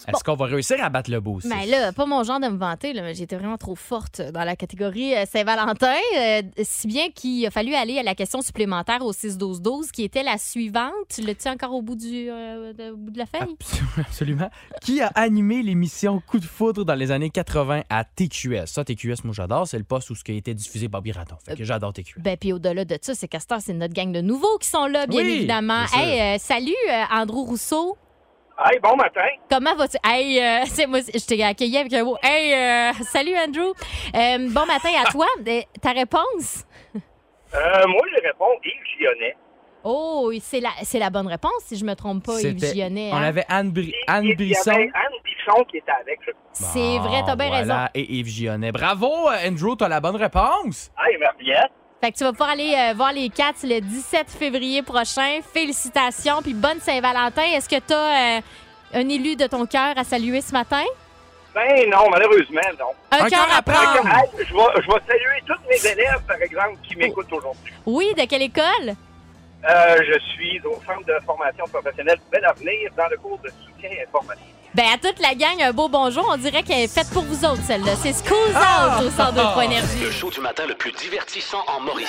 [0.07, 1.47] Est-ce qu'on va réussir à battre le boost?
[1.47, 4.45] Mais là, pas mon genre de me vanter, là, mais j'étais vraiment trop forte dans
[4.45, 9.05] la catégorie euh, Saint-Valentin, euh, si bien qu'il a fallu aller à la question supplémentaire
[9.05, 10.93] au 6-12-12, qui était la suivante.
[11.25, 13.57] L'as-tu encore au bout, du, euh, de, au bout de la feuille?
[13.99, 14.51] Absolument.
[14.83, 18.67] Qui a animé l'émission Coup de foudre dans les années 80 à TQS?
[18.67, 19.67] Ça, TQS, moi, j'adore.
[19.67, 21.37] C'est le poste où ce qui a été diffusé Bobby Raton.
[21.45, 22.19] Fait que j'adore TQS.
[22.19, 25.07] Ben, puis au-delà de ça, c'est Castor, c'est notre gang de nouveaux qui sont là,
[25.07, 25.85] bien Oui, évidemment.
[25.93, 26.01] bien.
[26.03, 27.97] Hey, euh, salut, euh, Andrew Rousseau.
[28.61, 29.21] Hey, bon matin.
[29.49, 29.97] Comment vas-tu?
[30.05, 32.17] Hey, euh, c'est moi, je t'ai accueilli avec un mot.
[32.23, 33.73] Hey, euh, salut, Andrew.
[34.15, 35.27] Euh, bon matin à toi.
[35.47, 36.65] Euh, Ta réponse?
[36.95, 39.37] Euh, moi, je réponds Yves Gionnet.
[39.85, 43.11] Oh, c'est la, c'est la bonne réponse, si je me trompe pas, Yves Gionnet.
[43.13, 43.23] On hein?
[43.23, 44.71] avait Anne, Bri- Anne Il y Brisson.
[44.73, 46.19] avait Anne Bisson qui était avec.
[46.53, 47.89] C'est vrai, t'as bien voilà, raison.
[47.95, 48.73] Et Yves Gionnet.
[48.73, 50.91] Bravo, euh, Andrew, t'as la bonne réponse.
[50.99, 51.53] Hey, merci.
[52.01, 55.41] Fait que tu vas pouvoir aller euh, voir les Cats le 17 février prochain.
[55.53, 57.43] Félicitations, puis bonne Saint-Valentin.
[57.43, 58.41] Est-ce que t'as euh,
[58.95, 60.85] un élu de ton cœur à saluer ce matin?
[61.55, 62.91] Ben non, malheureusement, non.
[63.11, 64.01] Un, Un cœur à à prendre.
[64.01, 64.17] prendre.
[64.17, 67.73] Hey, je vais, je vais saluer tous mes élèves, par exemple, qui m'écoutent aujourd'hui.
[67.85, 68.95] Oui, de quelle école?
[69.69, 73.91] Euh, je suis au centre de formation professionnelle Bel Avenir dans le cours de soutien
[74.07, 74.45] informatique.
[74.75, 76.29] Ben, à toute la gang, un beau bonjour.
[76.31, 77.93] On dirait qu'elle est faite pour vous autres, celle-là.
[78.03, 78.99] C'est Schools Ah!
[79.01, 80.01] Out au centre de Énergie.
[80.03, 82.09] Le show du matin le plus divertissant en Mauricie.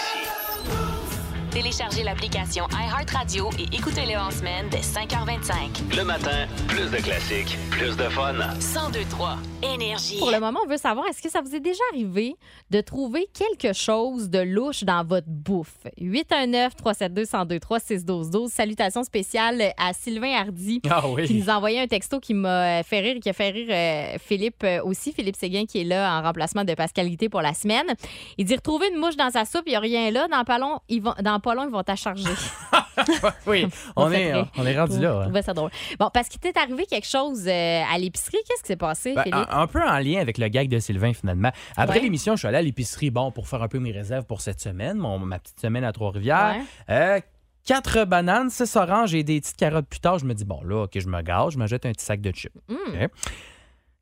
[1.51, 5.95] Téléchargez l'application iHeartRadio et écoutez-le en semaine dès 5h25.
[5.97, 8.33] Le matin, plus de classiques, plus de fun.
[8.33, 10.19] 1023 Énergie.
[10.19, 12.35] Pour le moment, on veut savoir, est-ce que ça vous est déjà arrivé
[12.69, 15.87] de trouver quelque chose de louche dans votre bouffe?
[15.99, 18.49] 819-372-1023-612-12.
[18.49, 20.81] Salutations spéciales à Sylvain Hardy.
[20.89, 21.33] Ah qui oui.
[21.33, 24.17] nous a envoyé un texto qui m'a fait rire et qui a fait rire euh,
[24.23, 27.87] Philippe euh, aussi, Philippe Séguin qui est là en remplacement de Pascalité pour la semaine.
[28.37, 30.27] Il dit retrouver une mouche dans sa soupe, il n'y a rien là.
[30.27, 32.29] Dans pas long, ils vont, dans pas long, ils vont t'en charger.
[33.47, 35.29] Oui, On est, on est rendu là.
[35.41, 35.71] Ça drôle.
[35.97, 38.37] Bon, parce qu'il t'est arrivé quelque chose euh, à l'épicerie.
[38.45, 39.47] Qu'est-ce qui s'est passé, Ben, Philippe?
[39.49, 41.51] un, un peu en lien avec le gag de Sylvain, finalement.
[41.77, 42.03] Après Ouais.
[42.03, 44.59] l'émission, je suis allé à l'épicerie, bon, pour faire un peu mes réserves pour cette
[44.59, 46.57] semaine, mon, ma petite semaine à Trois-Rivières.
[46.89, 46.93] Ouais.
[46.93, 47.19] Euh,
[47.65, 50.19] quatre bananes, six oranges et des petites carottes plus tard.
[50.19, 52.19] Je me dis, bon, là, OK, je me gâche, je me jette un petit sac
[52.19, 52.53] de chips.
[52.67, 53.05] Mm.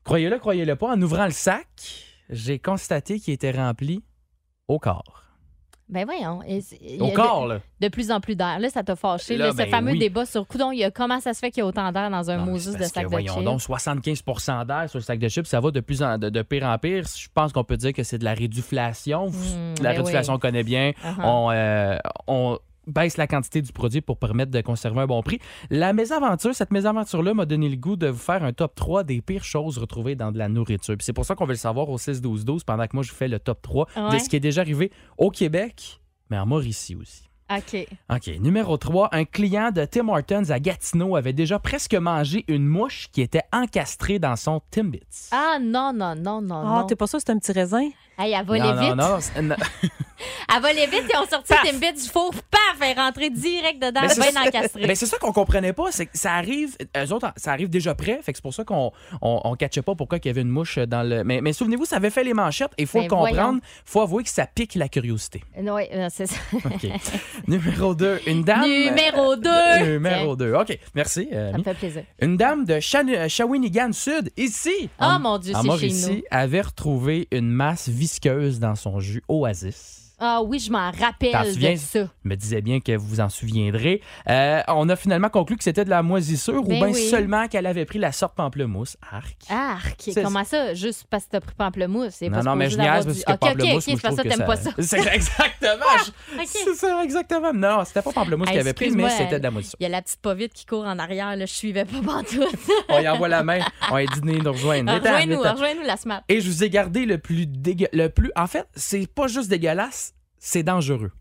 [0.04, 1.66] Croyez-le, croyez-le pas, en ouvrant le sac,
[2.30, 4.02] j'ai constaté qu'il était rempli
[4.66, 5.22] au corps.
[5.88, 6.40] Ben voyons.
[6.46, 6.60] Et
[7.00, 7.60] Au a de- corps, là.
[7.80, 8.58] De, plus en plus d'air.
[8.58, 9.36] Là, ça t'a fâché.
[9.36, 9.98] Là, là, ce ben fameux oui.
[9.98, 12.10] débat sur coudon, il y a comment ça se fait qu'il y a autant d'air
[12.10, 13.44] dans un Non, Moses de sac que, de voyons chips?
[13.44, 16.42] donc, 75% d'air sur le sac de chips, ça va de plus en de, de
[16.42, 17.04] pire en pire.
[17.04, 19.28] Je pense qu'on peut dire que c'est de la réduflation.
[19.28, 20.36] Hmm, la ben réduflation, oui.
[20.36, 20.90] on connaît bien.
[20.90, 21.24] Uh-huh.
[21.24, 21.96] on, euh,
[22.26, 25.38] on baisse la quantité du produit pour permettre de conserver un bon prix.
[25.70, 29.20] La mésaventure, cette mésaventure-là m'a donné le goût de vous faire un top 3 des
[29.20, 30.96] pires choses retrouvées dans de la nourriture.
[30.96, 33.28] Puis c'est pour ça qu'on veut le savoir au 6-12-12 pendant que moi je fais
[33.28, 37.24] le top 3 de ce qui est déjà arrivé au Québec, mais en Mauricie aussi.
[37.50, 37.86] OK.
[38.10, 38.26] OK.
[38.40, 43.08] Numéro 3, un client de Tim Hortons à Gatineau avait déjà presque mangé une mouche
[43.10, 45.28] qui était encastrée dans son Timbits.
[45.30, 46.86] Ah non, non, non, non, Ah, non.
[46.86, 47.88] t'es pas sûr que c'est un petit raisin?
[48.18, 49.36] Hey, elle volait non, non, vite.
[49.36, 49.56] non, non.
[50.52, 52.32] Elle volait vite et on sortit Timbit du four.
[52.50, 52.60] Paf!
[52.80, 54.00] Elle est rentrée direct dedans.
[54.02, 54.86] Mais c'est bien encastrée.
[54.86, 57.94] Ben, c'est ça qu'on comprenait pas, c'est que ça arrive, eux autres, ça arrive déjà
[57.94, 58.90] prêt, fait que c'est pour ça qu'on
[59.22, 61.22] on, on catchait pas pourquoi il y avait une mouche dans le.
[61.22, 63.60] Mais, mais souvenez-vous, ça avait fait les manchettes et il faut Ben, le comprendre, voyons.
[63.84, 65.42] faut avouer que ça pique la curiosité.
[65.56, 66.36] Oui, euh, c'est ça.
[67.46, 68.62] Numéro 2, une dame.
[68.62, 69.50] Numéro 2.
[69.84, 70.54] Numéro 2.
[70.54, 71.28] OK, merci.
[71.32, 72.02] euh, Ça me fait plaisir.
[72.20, 74.90] Une dame de euh, Shawinigan Sud, ici.
[74.98, 76.22] Ah, en- mon Dieu, c'est chez nous.
[76.30, 77.88] avait retrouvé une masse
[78.60, 80.07] dans son jus Oasis.
[80.18, 81.72] Ah oui, je m'en rappelle souviens?
[81.74, 82.00] de ça.
[82.24, 84.02] Je me disais bien que vous vous en souviendrez.
[84.28, 87.08] Euh, on a finalement conclu que c'était de la moisissure Ben ou bien oui.
[87.08, 88.96] seulement qu'elle avait pris la sorte pamplemousse.
[89.12, 89.36] Arc.
[89.48, 90.74] Arc, comment ça?
[90.74, 92.14] Juste parce que t'as pris pamplemousse.
[92.14, 94.02] c'est Non, non, mais je niaise parce que Ok, ok, pamplemousse, ok, moi, c'est je
[94.02, 94.70] pas ça, que t'aimes pas ça.
[94.78, 95.84] C'est exactement.
[96.38, 96.46] ok.
[96.46, 97.52] C'est ça, exactement.
[97.52, 99.76] Non, c'était pas pamplemousse qu'il avait pris, mais c'était de la moisissure.
[99.80, 102.00] Il y a la petite pas vite qui court en arrière, là, je suivais pas
[102.04, 102.48] pantoute.
[102.88, 103.60] On y envoie la main.
[103.90, 104.90] On de venir nous rejoindre.
[104.90, 106.24] Viens-t'en, Rejoins-nous, rejoins-nous la SMAP.
[106.28, 107.88] Et je vous ai gardé le plus dégueu...
[107.92, 108.30] le plus.
[108.36, 110.07] En fait, c'est pas juste dégueulasse,
[110.38, 111.12] c'est dangereux.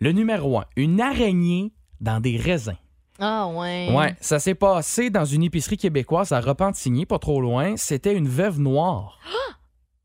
[0.00, 2.76] Le numéro un, une araignée dans des raisins.
[3.18, 3.90] Ah ouais.
[3.94, 7.76] Ouais, ça s'est passé dans une épicerie québécoise à Repentigny, pas trop loin.
[7.76, 9.18] C'était une veuve noire.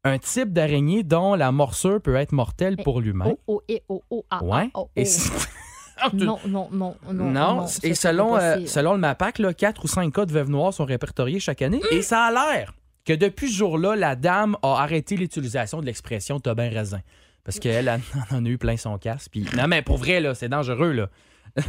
[0.03, 3.25] Un type d'araignée dont la morsure peut être mortelle pour l'humain.
[3.27, 4.69] Oh, oh, et oh, oh, ah, Ouais.
[4.73, 5.05] ah, oh, Et oh.
[5.05, 5.31] c'est-
[6.13, 7.31] Non, non, non, non.
[7.31, 8.69] Non, ça, et c'est selon, pas euh, possible.
[8.69, 11.81] selon le MAPAC, là, 4 ou 5 cas de veuves noires sont répertoriés chaque année.
[11.89, 11.97] Hum!
[11.97, 12.73] Et ça a l'air
[13.05, 16.99] que depuis ce jour-là, la dame a arrêté l'utilisation de l'expression t'as bien raisin.
[17.45, 19.29] Parce qu'elle elle en a eu plein son casse.
[19.29, 20.91] Puis, non, mais pour vrai, là, c'est dangereux.
[20.91, 21.09] Là.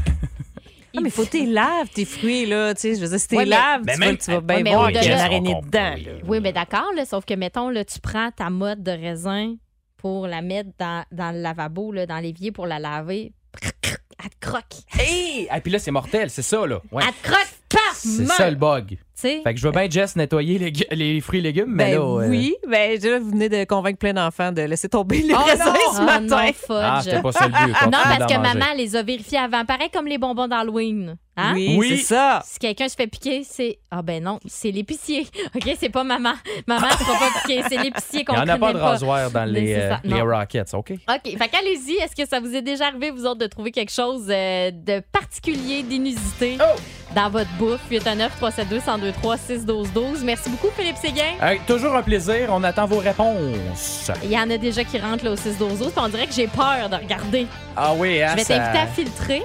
[0.99, 2.73] Ah, mais faut que tu laves tes fruits, là.
[2.75, 4.31] Tu sais, je veux dire, si tu Ouais, mais- laves, Mais tu, même- vas, tu
[4.31, 5.95] vas bien Ouais, voir qu'il y a une araignée dedans.
[5.95, 6.13] là.
[6.27, 9.57] Oui, mais d'accord, là, sauf que, mettons, là, tu prends ta mode de raisin
[9.99, 13.35] pour la mettre dans, dans le lavabo, là, dans l'évier pour la laver.
[13.63, 14.65] Elle te croque.
[14.99, 15.47] Hey!
[15.51, 16.81] Ah, puis là, c'est mortel, c'est ça, là.
[16.91, 17.03] Ouais.
[17.07, 17.93] Elle te croque, paf!
[17.97, 18.97] C'est ça le bug.
[19.19, 19.29] Tu?
[19.43, 22.05] Fait que je veux bien, Jess, nettoyer les, les fruits et légumes, mais Ben là.
[22.25, 25.39] euh, oui, ben là, vous venez de convaincre plein d'enfants de laisser tomber les Oh
[25.39, 25.93] raisins non!
[25.95, 26.21] ce Ah matin.
[26.47, 26.69] non, fudge.
[26.71, 27.73] Ah, c'était pas ça le but.
[27.85, 28.59] Non, parce que manger.
[28.59, 29.65] maman les a vérifiés avant.
[29.65, 31.17] Pareil comme les bonbons d'Halloween.
[31.39, 31.53] Hein?
[31.55, 31.89] Oui, Oui.
[31.99, 32.41] c'est ça.
[32.47, 33.79] Si quelqu'un se fait piquer, c'est.
[33.91, 35.27] Ah ben non, c'est l'épicier.
[35.55, 36.33] OK, c'est pas maman.
[36.67, 38.85] Maman ne sera pas piquer, c'est l'épicier Il qu'on n'y en a pas de pas.
[38.91, 40.21] rasoir dans les, euh, les.
[40.23, 40.93] Rockets, OK?
[40.93, 40.99] OK.
[41.39, 41.97] Fait qu'allez-y.
[42.03, 45.01] Est-ce que ça vous est déjà arrivé, vous autres, de trouver quelque chose euh, de
[45.13, 46.79] particulier, d'inusité Oh!
[47.15, 47.81] dans votre bouffe?
[47.91, 51.35] 819 372 1023 612 12 Merci beaucoup, Philippe Séguin.
[51.41, 52.49] Hey, toujours un plaisir.
[52.51, 54.11] On attend vos réponses.
[54.25, 56.27] Il y en a déjà qui rentrent là, au 6 12 12 puis on dirait
[56.27, 57.47] que j'ai peur de regarder.
[57.77, 59.43] Ah oui, hein, Je vais ça- t'inviter à filtrer.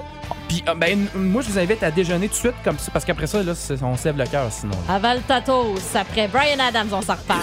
[0.48, 3.04] Puis, euh, ben, moi, je vous invite à déjeuner tout de suite, comme ça, parce
[3.04, 4.74] qu'après ça, là, on se lève le cœur sinon.
[4.88, 5.80] Aval Tatos.
[5.94, 7.40] Après Brian Adams, on s'en reparle.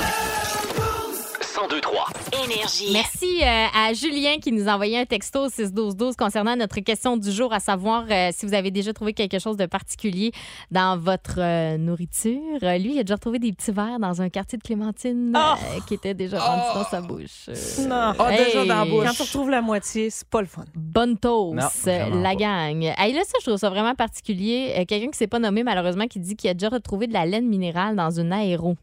[1.68, 2.08] 1023
[2.46, 2.90] Énergie.
[2.94, 7.18] Merci euh, à Julien qui nous a envoyé un texto au 61212 concernant notre question
[7.18, 10.32] du jour, à savoir euh, si vous avez déjà trouvé quelque chose de particulier
[10.72, 12.40] dans votre euh, nourriture.
[12.62, 15.96] Lui, il a déjà retrouvé des petits verres dans un quartier de Clémentine euh, qui
[15.96, 17.50] étaient déjà rendus dans sa bouche.
[17.50, 18.14] Euh, Non.
[18.18, 19.06] Ah, déjà dans la bouche.
[19.08, 20.64] Quand tu retrouves la moitié, c'est pas le fun.
[20.76, 22.36] Bonne toast, la pas.
[22.36, 22.94] gang.
[22.98, 24.76] Hey, là, ça, je trouve ça vraiment particulier.
[24.78, 27.26] Euh, Quelqu'un qui s'est pas nommé, malheureusement, qui dit qu'il a déjà retrouvé de la
[27.26, 28.76] laine minérale dans une aéro.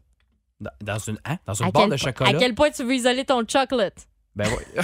[0.81, 1.37] Dans, une, hein?
[1.45, 2.29] dans une barre quel, de chocolat.
[2.31, 4.07] à quel point tu veux isoler ton chocolate?
[4.37, 4.81] Ben oui.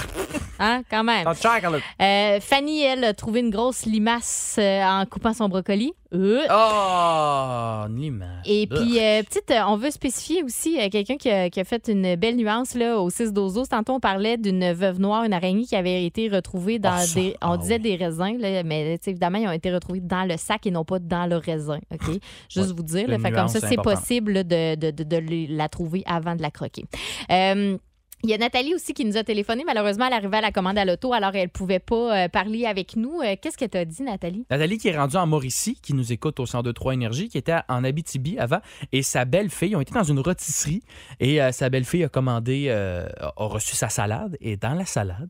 [0.60, 1.26] Hein, quand même.
[1.26, 5.92] Euh, Fanny, elle, a trouvé une grosse limace euh, en coupant son brocoli.
[6.14, 6.42] Euh.
[6.48, 8.28] Oh, une image.
[8.46, 11.88] Et puis, euh, petite, euh, on veut spécifier aussi quelqu'un qui a, qui a fait
[11.88, 15.64] une belle nuance là, au 6 12 Tantôt, on parlait d'une veuve noire, une araignée
[15.64, 17.34] qui avait été retrouvée dans Ah, des.
[17.42, 17.80] On Ah, disait oui.
[17.82, 21.00] des raisins, là, mais évidemment, ils ont été retrouvés dans le sac et non pas
[21.00, 21.80] dans le raisin.
[21.92, 22.06] OK?
[22.48, 23.08] Juste Ouais, vous dire.
[23.08, 26.36] là, fait comme ça, c'est possible là, de, de, de- de les- la trouver avant
[26.36, 26.84] de la croquer.
[27.32, 27.76] Euh,
[28.24, 29.64] il y a Nathalie aussi qui nous a téléphoné.
[29.66, 32.96] Malheureusement, elle arrivait à la commande à l'auto, alors elle pouvait pas euh, parler avec
[32.96, 33.20] nous.
[33.20, 34.46] Euh, Qu'est-ce que tu as dit, Nathalie?
[34.50, 37.84] Nathalie qui est rendue en Mauricie, qui nous écoute au 102.3 Énergie, qui était en
[37.84, 38.60] Abitibi avant,
[38.92, 40.82] et sa belle-fille, ont été dans une rôtisserie,
[41.20, 43.04] et euh, sa belle-fille a commandé, a
[43.36, 45.28] a reçu sa salade, et dans la salade,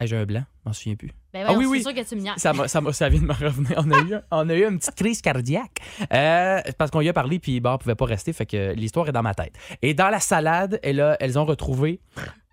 [0.00, 1.10] Hey, j'ai un blanc, je m'en souviens plus.
[1.44, 1.82] Ben Ah oui, c'est oui.
[1.82, 2.26] sûr que tu me.
[2.36, 3.74] Ça, m'a- ça, m'a- ça vient de me revenir.
[3.84, 5.80] On a eu, on a eu une petite crise cardiaque.
[6.12, 9.08] Euh, parce qu'on y a parlé, puis bon, on pouvait pas rester, fait que l'histoire
[9.08, 9.52] est dans ma tête.
[9.82, 12.00] Et dans la salade, elle a- elles ont retrouvé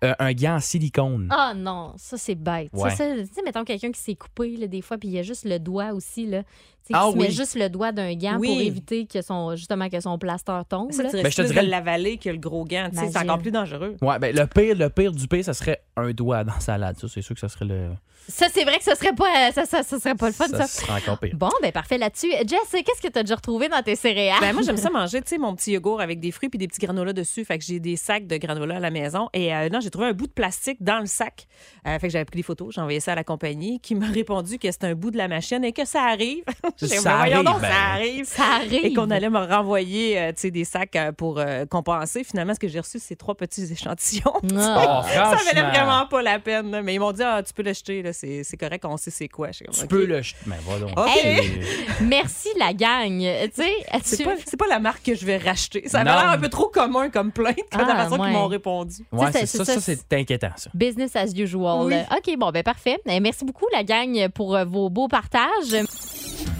[0.04, 1.28] euh, un gant en silicone.
[1.30, 2.68] Ah non, ça c'est bête.
[2.74, 2.90] Ouais.
[2.90, 5.22] ça, tu sais, mettons quelqu'un qui s'est coupé là, des fois, puis il y a
[5.22, 6.26] juste le doigt aussi.
[6.26, 6.42] Là.
[6.86, 7.32] Tu Ah qui se met oui.
[7.34, 8.48] juste le doigt d'un gant Oui.
[8.48, 10.92] pour éviter que son, justement que son plaster tombe.
[10.92, 12.88] Ça, Ben, je te dirais l'avaler que le gros gant.
[12.92, 13.96] C'est encore plus dangereux.
[14.02, 16.96] Ouais, ben le pire, le pire du pire, ça serait un doigt dans la salade.
[16.98, 17.88] Ça, c'est sûr que ça serait le.
[18.28, 20.94] Ça, c'est vrai que ça serait pas, ça, ça, ça serait pas le fun, ça.
[20.94, 21.34] encore pire.
[21.34, 22.30] Bon, ben parfait là-dessus.
[22.46, 24.40] Jess, qu'est-ce que tu as déjà retrouvé dans tes céréales?
[24.40, 26.68] Ben, moi, j'aime ça manger, tu sais, mon petit yogourt avec des fruits puis des
[26.68, 27.44] petits granolas dessus.
[27.44, 29.28] Fait que j'ai des sacs de granola à la maison.
[29.32, 31.46] Et euh, non, j'ai trouvé un bout de plastique dans le sac.
[31.86, 34.06] Euh, fait que j'avais pris des photos, j'ai envoyé ça à la compagnie qui m'a
[34.06, 36.44] répondu que c'était un bout de la machine et que ça arrive.
[36.76, 37.68] J'ai dit, Ça voyons arrive, donc, ben.
[37.68, 38.24] ça arrive.
[38.24, 38.84] Ça arrive.
[38.84, 42.24] Et qu'on allait me renvoyer euh, tu sais, des sacs euh, pour euh, compenser.
[42.24, 44.40] Finalement, ce que j'ai reçu, c'est trois petits échantillons.
[44.56, 45.02] Ah.
[45.04, 46.80] Oh, ça valait vraiment pas la peine.
[46.82, 49.28] Mais ils m'ont dit, ah, tu peux l'acheter, là, c'est c'est correct, on sait c'est
[49.28, 49.48] quoi.
[49.48, 49.88] Je suis comme, Tu OK.
[49.88, 50.14] peux le.
[50.22, 50.56] ch- Ben.
[50.96, 51.10] OK.
[51.22, 53.18] C'est- Merci la gang.
[53.18, 55.82] Tu sais, C'est tu- pas, c'est pas la marque que je vais racheter.
[55.86, 56.12] Ça Non.
[56.12, 58.28] l'air un peu trop commun comme plainte Ah, la façon ouais.
[58.28, 59.04] qu'ils m'ont répondu.
[59.12, 60.70] Ouais, c'est- c'est c'est ça, ça, ça, c'est inquiétant, ça.
[60.74, 61.86] Business as usual.
[61.86, 61.94] Oui.
[62.16, 62.98] OK, bon, ben parfait.
[63.06, 65.76] Eh, Merci beaucoup, la gang, pour euh, vos beaux partages.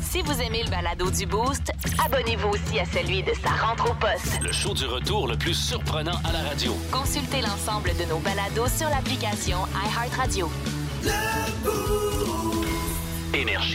[0.00, 1.72] Si vous aimez le balado du Boost,
[2.04, 4.40] abonnez-vous aussi à celui de sa rentre au poste.
[4.42, 6.74] Le show du retour le plus surprenant à la radio.
[6.90, 10.48] Consultez l'ensemble de nos balados sur l'application iHeartRadio.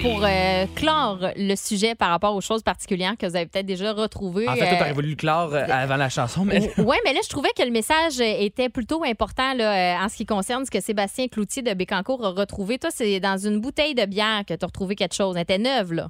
[0.02, 3.94] Pour euh, clore le sujet par rapport aux choses particulières que vous avez peut-être déjà
[3.94, 4.48] retrouvées.
[4.48, 6.72] En fait, toi, euh, t'aurais voulu le clore euh, avant la chanson, mais.
[6.80, 10.18] Oui, mais là, je trouvais que le message était plutôt important là, euh, en ce
[10.18, 12.80] qui concerne ce que Sébastien Cloutier de Bécancourt a retrouvé.
[12.80, 15.36] Toi, c'est dans une bouteille de bière que tu as retrouvé quelque chose.
[15.36, 16.08] Elle était neuve, là.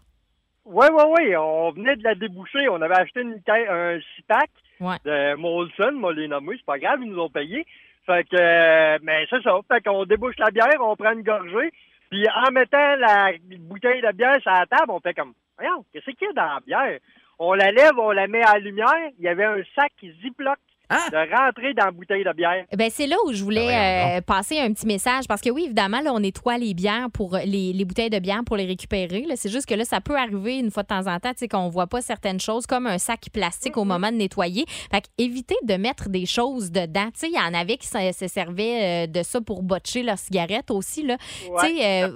[0.63, 1.35] Oui, oui, oui.
[1.35, 2.69] On venait de la déboucher.
[2.69, 4.95] On avait acheté une un six-pack Ouais.
[5.05, 5.91] de Molson.
[5.93, 7.65] Moi, les nommé, c'est pas grave, ils nous ont payé.
[8.05, 9.59] Fait que, euh, mais c'est ça.
[9.67, 11.71] Fait qu'on débouche la bière, on prend une gorgée.
[12.09, 16.11] Puis en mettant la bouteille de bière sur la table, on fait comme, voyons, qu'est-ce
[16.11, 16.99] qu'il y a dans la bière?
[17.39, 19.09] On la lève, on la met à la lumière.
[19.17, 20.57] Il y avait un sac qui ziploc
[20.91, 21.09] Ah!
[21.11, 22.65] de rentrer dans la bouteille de bière.
[22.77, 25.63] Ben, c'est là où je voulais voyons euh, passer un petit message parce que oui,
[25.65, 29.21] évidemment, là, on nettoie les bières pour les, les bouteilles de bière pour les récupérer.
[29.27, 29.35] là.
[29.37, 31.47] C'est juste que là, ça peut arriver une fois de temps en temps, tu sais,
[31.47, 34.65] qu'on voit pas certaines choses comme un sac plastique au moment de nettoyer.
[34.91, 37.05] Fait que évitez de mettre des choses dedans.
[37.13, 40.03] Tu sais, il y en avait qui se se servaient euh, de ça pour botcher
[40.03, 41.17] leurs cigarettes aussi, là.
[41.49, 42.07] Ouais, ça euh,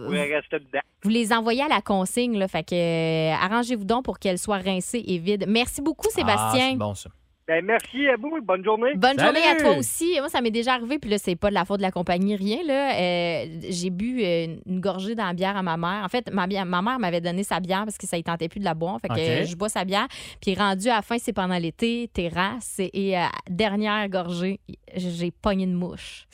[0.52, 0.80] dedans.
[1.04, 2.48] vous les envoyez à la consigne, là.
[2.48, 5.46] Fait que euh, arrangez-vous donc pour qu'elles soient rincées et vides.
[5.48, 6.70] Merci beaucoup, Ah, Sébastien.
[6.72, 7.10] c'est bon, ça.
[7.48, 8.40] Ben, merci à vous.
[8.42, 8.96] Bonne journée.
[8.96, 9.38] Bonne Salut!
[9.38, 10.16] journée à toi aussi.
[10.18, 12.36] Moi, ça m'est déjà arrivé, puis là, c'est pas de la faute de la compagnie,
[12.36, 12.58] rien.
[12.66, 12.96] Là.
[13.00, 16.02] Euh, j'ai bu euh, une gorgée dans la bière à ma mère.
[16.04, 18.50] En fait, ma, bière- ma mère m'avait donné sa bière parce que ça ne tentait
[18.50, 19.00] plus de la boire.
[19.00, 20.08] Fait que euh, je bois sa bière.
[20.42, 22.80] Puis rendu à la fin, c'est pendant l'été, terrasse.
[22.80, 24.60] Et, et, euh, dernière gorgée,
[24.96, 26.26] j'ai pogné une mouche.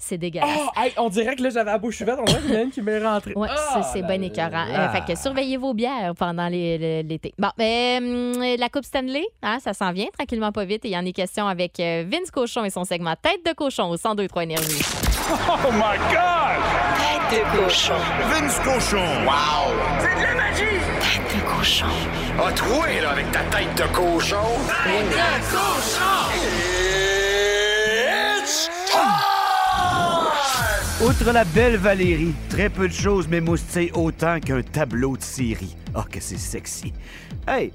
[0.00, 0.48] C'est dégueulasse.
[0.60, 2.20] Oh, hey, on dirait que là, j'avais la bouche ouverte.
[2.20, 3.32] On dirait qu'il y en a une qui m'est rentrée.
[3.34, 4.64] Ouais, Ah, c'est- bien écœurant.
[4.70, 7.34] Euh, fait que surveillez vos bières pendant l'été.
[7.38, 8.02] Bon, ben,
[8.36, 10.84] hum, la Coupe Stanley, hein, ça s'en vient tranquillement pas vite.
[10.84, 13.52] Et il y en est question avec euh, Vince Cochon et son segment Tête de
[13.52, 14.82] cochon au 102-3 Énergie.
[17.28, 17.94] Tête de cochon.
[18.30, 19.04] Vince Cochon.
[19.26, 19.74] Wow!
[19.98, 20.62] C'est de la magie!
[21.00, 21.86] Tête de cochon.
[22.46, 24.36] A troué, là, avec ta tête de cochon.
[24.84, 26.67] Tête de cochon!
[31.00, 35.76] Outre la belle Valérie, très peu de choses m'émoustillent autant qu'un tableau de série.
[35.94, 36.92] Ah, que c'est sexy.
[37.46, 37.72] Hey,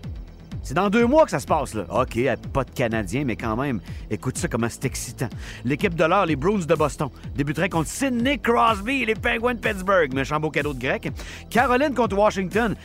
[0.61, 1.85] C'est dans deux mois que ça se passe, là.
[1.89, 2.19] OK,
[2.51, 3.79] pas de Canadiens, mais quand même,
[4.11, 5.29] écoute ça comment c'est excitant.
[5.63, 9.59] L'équipe de l'heure, les Bruins de Boston, débuterait contre Sidney Crosby et les Penguins de
[9.59, 10.13] Pittsburgh.
[10.13, 11.09] Méchant beau cadeau de grec.
[11.49, 12.75] Caroline contre Washington.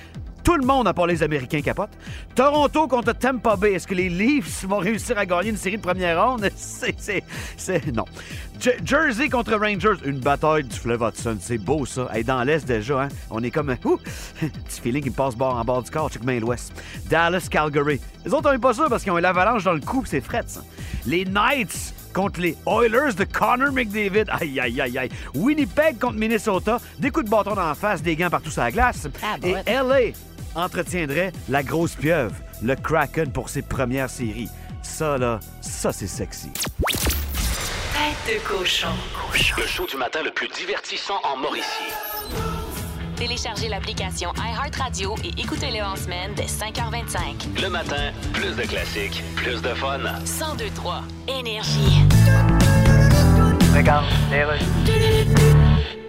[0.49, 1.91] Tout le monde, à part les Américains, capote.
[2.35, 3.75] Toronto contre Tampa Bay.
[3.75, 6.49] Est-ce que les Leafs vont réussir à gagner une série de première ronde?
[6.57, 7.23] C'est...
[7.59, 7.87] c'est.
[7.95, 8.07] Non.
[8.59, 10.01] Je- Jersey contre Rangers.
[10.07, 11.37] Une bataille du fleuve Hudson.
[11.39, 12.09] C'est beau, ça.
[12.15, 13.09] Hey, dans l'Est, déjà, hein?
[13.31, 13.77] On est comme...
[13.85, 13.99] Ouh!
[14.41, 16.09] Petit feeling qui me passe bord en bord du corps.
[16.11, 16.73] Check bien l'Ouest.
[17.11, 18.01] Dallas, Calgary.
[18.25, 20.45] Les autres, on est pas sûrs parce qu'ils ont l'avalanche dans le cou c'est fret,
[20.47, 20.63] ça.
[21.05, 24.25] Les Knights contre les Oilers de Connor McDavid.
[24.31, 25.11] Aïe, aïe, aïe, aïe.
[25.35, 26.81] Winnipeg contre Minnesota.
[26.99, 29.07] Des coups de bâton dans la face, des gants partout sur la glace.
[29.45, 30.15] Et LA
[30.59, 34.49] entretiendrait la grosse pieuvre, le Kraken, pour ses premières séries.
[34.83, 36.51] Ça, là, ça, c'est sexy.
[37.95, 38.89] Tête de cochon.
[39.57, 41.93] Le show du matin le plus divertissant en Mauricie.
[43.17, 47.61] Téléchargez l'application iHeartRadio et écoutez-le en semaine dès 5h25.
[47.61, 49.99] Le matin, plus de classiques, plus de fun.
[49.99, 52.05] 1023 Énergie.
[53.75, 54.07] Regarde,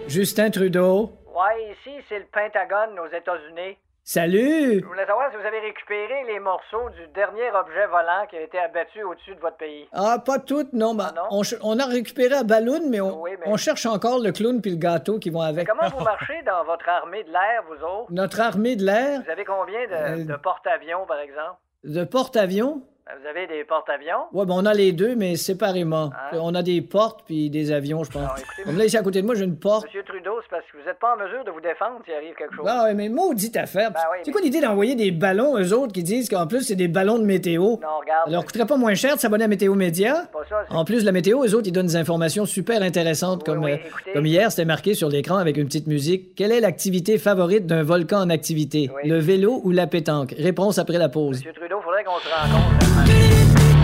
[0.06, 1.12] Justin Trudeau.
[1.26, 3.76] Ouais, ici, c'est le Pentagone aux États-Unis.
[4.14, 4.80] Salut!
[4.80, 8.40] Je voulais savoir si vous avez récupéré les morceaux du dernier objet volant qui a
[8.40, 9.86] été abattu au-dessus de votre pays.
[9.92, 10.96] Ah, pas toutes, non.
[10.96, 14.60] ben, on, ch- on a récupéré à Balloon, mais on, on cherche encore le clown
[14.60, 15.68] puis le gâteau qui vont avec.
[15.68, 18.10] Comment vous marchez dans votre armée de l'air, vous autres?
[18.10, 21.58] Notre armée de l'air, Vous avez combien de, Euh, de porte-avions, par exemple?
[21.84, 22.82] de porte-avions?
[23.20, 24.26] Vous avez des porte-avions?
[24.32, 26.10] Ouais, ben on a les deux, mais séparément.
[26.32, 26.38] Hein?
[26.40, 28.38] On a des portes puis des avions, je pense.
[28.38, 29.84] écoutez, Comme là, ici à côté de moi, j'ai une porte.
[29.86, 32.34] Monsieur Trudeau, c'est parce que vous n'êtes pas en mesure de vous défendre s'il arrive
[32.34, 32.64] quelque chose.
[32.68, 33.90] Ah ouais, mais maudite affaire.
[33.90, 36.76] Ben oui, c'est quoi l'idée d'envoyer des ballons, eux autres, qui disent qu'en plus, c'est
[36.76, 37.62] des ballons de météo?
[37.62, 38.26] Non, regarde.
[38.26, 40.26] Ça leur coûterait pas moins cher de s'abonner à Météo Média?
[40.32, 43.64] pas ça, En plus la météo, eux autres, ils donnent des informations super intéressantes, comme,
[43.64, 44.12] oui, euh, écoutez.
[44.12, 46.34] comme hier, c'était marqué sur l'écran avec une petite musique.
[46.34, 48.90] Quelle est l'activité favorite d'un volcan en activité?
[49.04, 50.34] Le vélo ou la pétanque?
[50.38, 51.38] Réponse après la pause.
[51.38, 52.99] Monsieur Trudeau, faudrait qu'on se rencontre.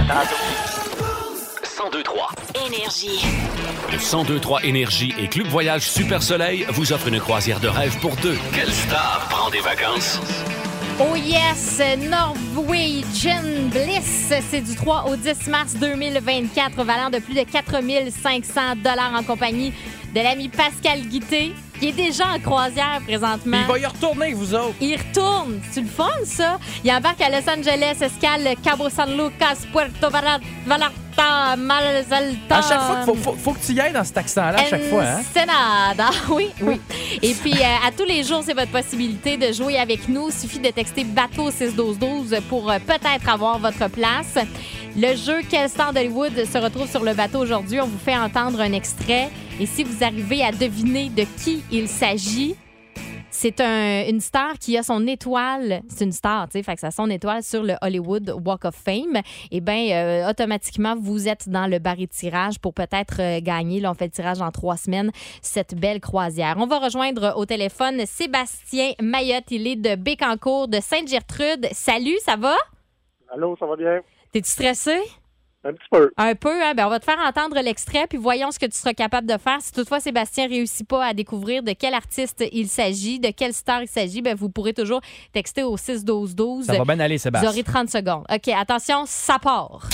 [0.09, 0.37] Tantôt.
[1.63, 2.31] 1023.
[2.67, 3.25] Énergie.
[3.91, 8.17] Le 1023 Énergie et Club Voyage Super Soleil vous offrent une croisière de rêve pour
[8.17, 8.37] deux.
[8.53, 10.21] Quelle star prend des vacances?
[10.99, 17.43] Oh yes, Norwegian Bliss, c'est du 3 au 10 mars 2024, valant de plus de
[17.43, 19.75] 4500 dollars en compagnie
[20.15, 23.59] de l'ami Pascal Guité, qui est déjà en croisière présentement.
[23.61, 24.75] Il va y retourner, vous autres.
[24.81, 25.61] Il retourne.
[25.71, 26.59] C'est le fun, ça.
[26.85, 32.57] Il embarque à Los Angeles, escale Cabo San Lucas, Puerto Vallarta, Malzalta.
[32.57, 34.85] À chaque fois, faut, faut, faut que tu y ailles dans cet accent-là, à chaque
[34.85, 35.03] fois.
[35.03, 35.21] Hein?
[35.21, 36.11] Ensenada.
[36.29, 36.81] Oui, oui.
[37.23, 40.29] Et puis, euh, à tous les jours, c'est votre possibilité de jouer avec nous.
[40.29, 44.35] Il suffit de texter bateau 61212 pour euh, peut-être avoir votre place.
[44.99, 47.81] Le jeu Quelle star d'Hollywood se retrouve sur le bateau aujourd'hui.
[47.81, 49.29] On vous fait entendre un extrait.
[49.61, 52.57] Et si vous arrivez à deviner de qui il s'agit,
[53.31, 55.83] c'est un- une star qui a son étoile.
[55.89, 58.65] C'est une star, tu sais, fait que ça a son étoile sur le Hollywood Walk
[58.65, 59.21] of Fame.
[59.51, 63.81] Et bien, automatiquement, vous êtes dans le baril de tirage pour peut-être euh, gagner.
[63.81, 65.11] Là, on fait le tirage en trois semaines,
[65.43, 66.57] cette belle croisière.
[66.59, 69.51] On va rejoindre au téléphone Sébastien Mayotte.
[69.51, 71.67] Il est de Bécancourt, de Sainte-Gertrude.
[71.73, 72.57] Salut, ça va?
[73.31, 74.01] Allô, ça va bien?
[74.37, 74.99] T'es-tu stressé?
[75.65, 76.11] Un petit peu.
[76.19, 76.75] Un peu, hein?
[76.75, 79.39] Ben, on va te faire entendre l'extrait, puis voyons ce que tu seras capable de
[79.39, 79.63] faire.
[79.63, 83.81] Si toutefois Sébastien réussit pas à découvrir de quel artiste il s'agit, de quelle star
[83.83, 85.01] il s'agit, ben, vous pourrez toujours
[85.33, 86.65] texter au 6-12-12.
[86.65, 87.51] Ça va bien aller, Sébastien.
[87.51, 88.27] Vous aurez 30 secondes.
[88.31, 89.89] OK, attention, ça part.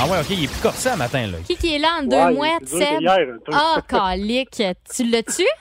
[0.00, 1.38] Ah ouais, OK, il est plus corsé un matin, là.
[1.44, 3.46] Qui qui est là en deux Ouais, mois, un peu.
[3.52, 4.62] Ah, calique.
[4.94, 5.44] Tu l'as-tu?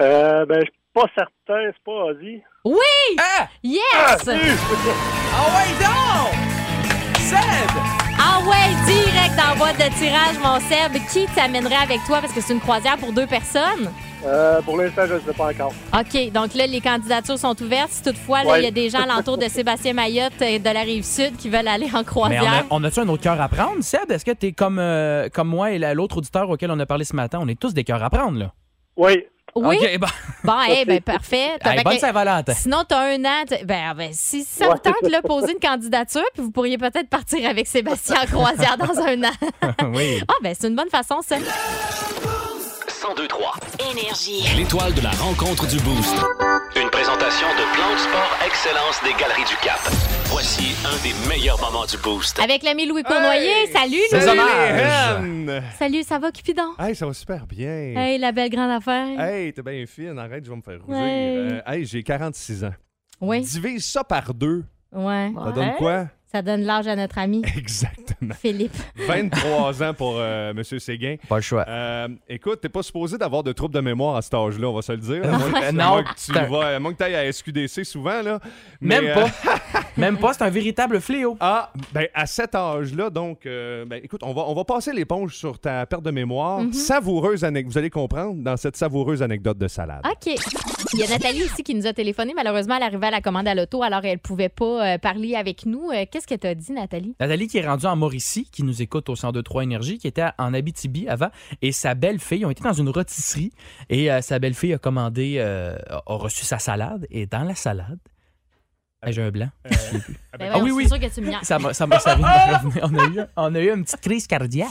[0.00, 2.40] Euh, ben, je suis pas certain, c'est pas Ozzy.
[2.64, 3.16] Oui!
[3.18, 3.48] Ah!
[3.64, 3.82] Yes!
[4.28, 7.18] Ah ouais, donc!
[7.18, 7.70] Seb!
[8.16, 10.92] Ah ouais, direct dans la boîte de tirage, mon Seb.
[11.10, 12.20] Qui t'amènerait avec toi?
[12.20, 13.90] Parce que c'est une croisière pour deux personnes.
[14.26, 15.72] Euh, pour l'instant, je ne sais pas encore.
[15.94, 17.90] OK, donc là, les candidatures sont ouvertes.
[17.92, 18.62] Si toutefois, là, il Ouais.
[18.64, 21.88] y a des gens alentour de Sébastien Mayotte et de la Rive-Sud qui veulent aller
[21.94, 22.64] en Mais croisière.
[22.70, 24.10] on, a, on a-tu un autre cœur à prendre, Seb?
[24.10, 27.04] Est-ce que t'es comme, euh, comme moi et la- l'autre auditeur auquel on a parlé
[27.04, 27.38] ce matin?
[27.40, 28.52] On est tous des cœurs à prendre, là.
[28.96, 29.24] Oui.
[29.54, 29.76] Oui?
[29.80, 30.06] OK, bon.
[30.44, 31.50] Bon, eh ben parfait.
[31.64, 32.52] Hey, bonne Saint-Valentin.
[32.54, 33.44] Sinon, t'as un an.
[33.64, 34.78] Ben, ben, si ça vous Ouais.
[34.78, 38.98] tente, là, poser une candidature, puis vous pourriez peut-être partir avec Sébastien en croisière dans
[39.00, 39.32] un an.
[39.94, 40.22] oui.
[40.28, 41.36] Ah, ben, c'est une bonne façon, ça.
[43.16, 43.54] 1023.
[43.90, 44.44] Énergie.
[44.56, 46.14] L'étoile de la rencontre du Boost.
[46.76, 49.80] Une présentation de Plan de Sport Excellence des Galeries du Cap.
[50.26, 52.38] Voici un des meilleurs moments du Boost.
[52.38, 53.66] Avec l'ami Louis Cournoyer.
[53.72, 54.50] Salut, Salut, Louis.
[54.50, 55.62] reines!
[55.78, 56.74] Salut, ça va, Cupidon?
[56.78, 57.94] Hey, ça va super bien.
[57.96, 59.18] Hey, la belle grande affaire.
[59.18, 60.18] Hey, t'es bien fine.
[60.18, 61.02] Arrête, je vais me faire rougir.
[61.02, 61.48] Ouais.
[61.50, 62.74] Euh, hey, j'ai 46 ans.
[63.22, 63.40] Oui.
[63.40, 65.32] Divise ça par deux, Ouais.
[65.44, 66.06] Ça donne quoi?
[66.30, 68.07] Ça donne l'âge à notre ami Exactement.
[68.40, 68.74] Philippe.
[68.96, 70.62] 23 ans pour euh, M.
[70.78, 71.16] Séguin.
[71.28, 71.64] Pas le choix.
[71.68, 74.82] Euh, écoute, t'es pas supposé d'avoir de troubles de mémoire à cet âge-là, on va
[74.82, 75.24] se le dire.
[75.24, 75.88] À moins que- à Non.
[75.88, 78.38] moins que tu le vois- à moins que tu ailles à SQDC souvent, là.
[78.80, 79.24] Même pas.
[79.24, 79.58] euh,
[79.96, 81.36] Même pas, c'est un véritable fléau.
[81.40, 85.34] Ah, ben à cet âge-là, donc, euh, ben, écoute, on va, on va passer l'éponge
[85.34, 86.60] sur ta perte de mémoire.
[86.60, 86.72] Mhm.
[86.72, 90.02] Savoureuse anecdote, vous allez comprendre dans cette savoureuse anecdote de salade.
[90.08, 90.34] OK.
[90.94, 92.32] Il y a Nathalie ici qui nous a téléphoné.
[92.34, 95.66] Malheureusement, elle arrivait à la commande à l'auto, alors elle pouvait pas euh, parler avec
[95.66, 95.90] nous.
[95.90, 97.14] Euh, Qu'est-ce que tu as dit, Nathalie?
[97.20, 100.54] Nathalie qui est rendue en Mauricie, qui nous écoute au 102.3 Énergie, qui était en
[100.54, 101.28] Abitibi avant,
[101.62, 103.52] et sa belle-fille, ont été dans une rôtisserie,
[103.90, 107.98] et euh, sa belle-fille a commandé, a reçu sa salade, et dans la salade,
[109.00, 109.48] Ah, j'ai un blanc.
[109.70, 110.16] sais plus.
[110.38, 111.00] Ben ah voyons, oui, c'est oui.
[111.00, 111.32] sûr que tu me.
[111.44, 112.82] Ça m'a- ça m'a- ça vient de revenir.
[112.82, 114.68] on, a eu, on a eu une petite crise cardiaque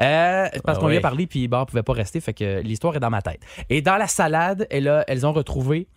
[0.00, 2.60] euh, parce Ah qu'on lui a parlé, puis bon, on pouvait pas rester, fait que
[2.60, 3.40] l'histoire est dans ma tête.
[3.70, 5.88] Et dans la salade, elle a- elles ont retrouvé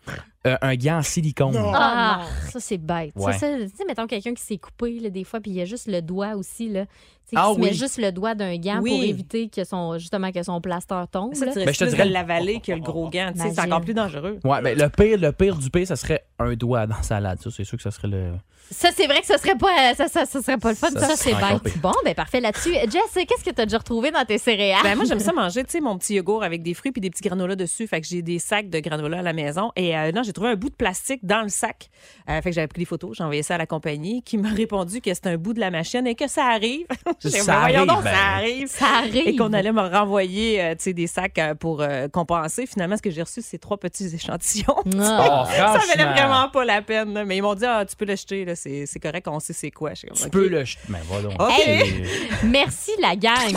[0.46, 1.56] euh, un gant en silicone.
[1.74, 2.22] Ah,
[2.52, 3.14] ça, c'est bête.
[3.18, 3.34] Ça, Ouais.
[3.34, 5.66] ça, tu sais, mettons quelqu'un qui s'est coupé là, des fois, puis il y a
[5.66, 6.70] juste le doigt aussi.
[6.70, 6.86] Là.
[6.86, 6.92] Tu
[7.30, 7.74] sais, Ah qui se met oui.
[7.74, 8.90] juste le doigt d'un gant Oui.
[8.92, 11.34] pour éviter que son, justement que son plaster tombe.
[11.36, 13.32] Ça, Ben, je te dirais- de l'avaler que le gros gant.
[13.36, 14.40] C'est encore plus dangereux.
[14.44, 17.40] Ouais, ben, le pire, le pire du pire, ça serait un doigt dans la salade.
[17.42, 18.34] Ça, c'est sûr que ça serait le.
[18.72, 20.90] Ça, c'est vrai que ce serait pas, ça, ça, ça serait pas le fun.
[20.92, 21.78] Ça, Ça, c'est bête.
[21.80, 22.74] Bon, ben parfait là-dessus.
[22.74, 24.82] Jess, qu'est-ce que tu as déjà retrouvé dans tes céréales?
[24.84, 27.10] Ben, moi, j'aime ça manger, tu sais, mon petit yogourt avec des fruits puis des
[27.10, 27.86] petits granolas dessus.
[27.88, 29.72] Fait que j'ai des sacs de granola à la maison.
[29.76, 31.90] Et euh, non, j'ai trouvé un bout de plastique dans le sac.
[32.30, 34.50] Euh, fait que j'avais pris des photos, j'ai envoyé ça à la compagnie qui m'a
[34.50, 36.88] répondu que c'était un bout de la machine et que ça arrive.
[37.20, 38.12] J'ai dit, Ça voyons arrive, donc, ben.
[38.14, 38.68] ça arrive.
[38.68, 39.28] Ça arrive.
[39.28, 42.66] Et qu'on allait me renvoyer, euh, tu sais, des sacs euh, pour euh, compenser.
[42.66, 44.76] Finalement, ce que j'ai reçu, c'est trois petits échantillons.
[44.86, 46.12] Oh, ça valait franchement.
[46.14, 47.14] vraiment pas la peine.
[47.14, 47.26] là.
[47.26, 49.72] Mais ils m'ont dit, ah, tu peux l'acheter, là, c'est c'est correct, on sait c'est
[49.72, 49.92] quoi.
[49.92, 50.32] Je suis comme, Tu OK.
[50.32, 50.64] peux le.
[50.90, 51.30] Ben, voilà.
[51.30, 51.60] OK.
[51.68, 52.04] Hey.
[52.44, 53.54] Merci, la gang.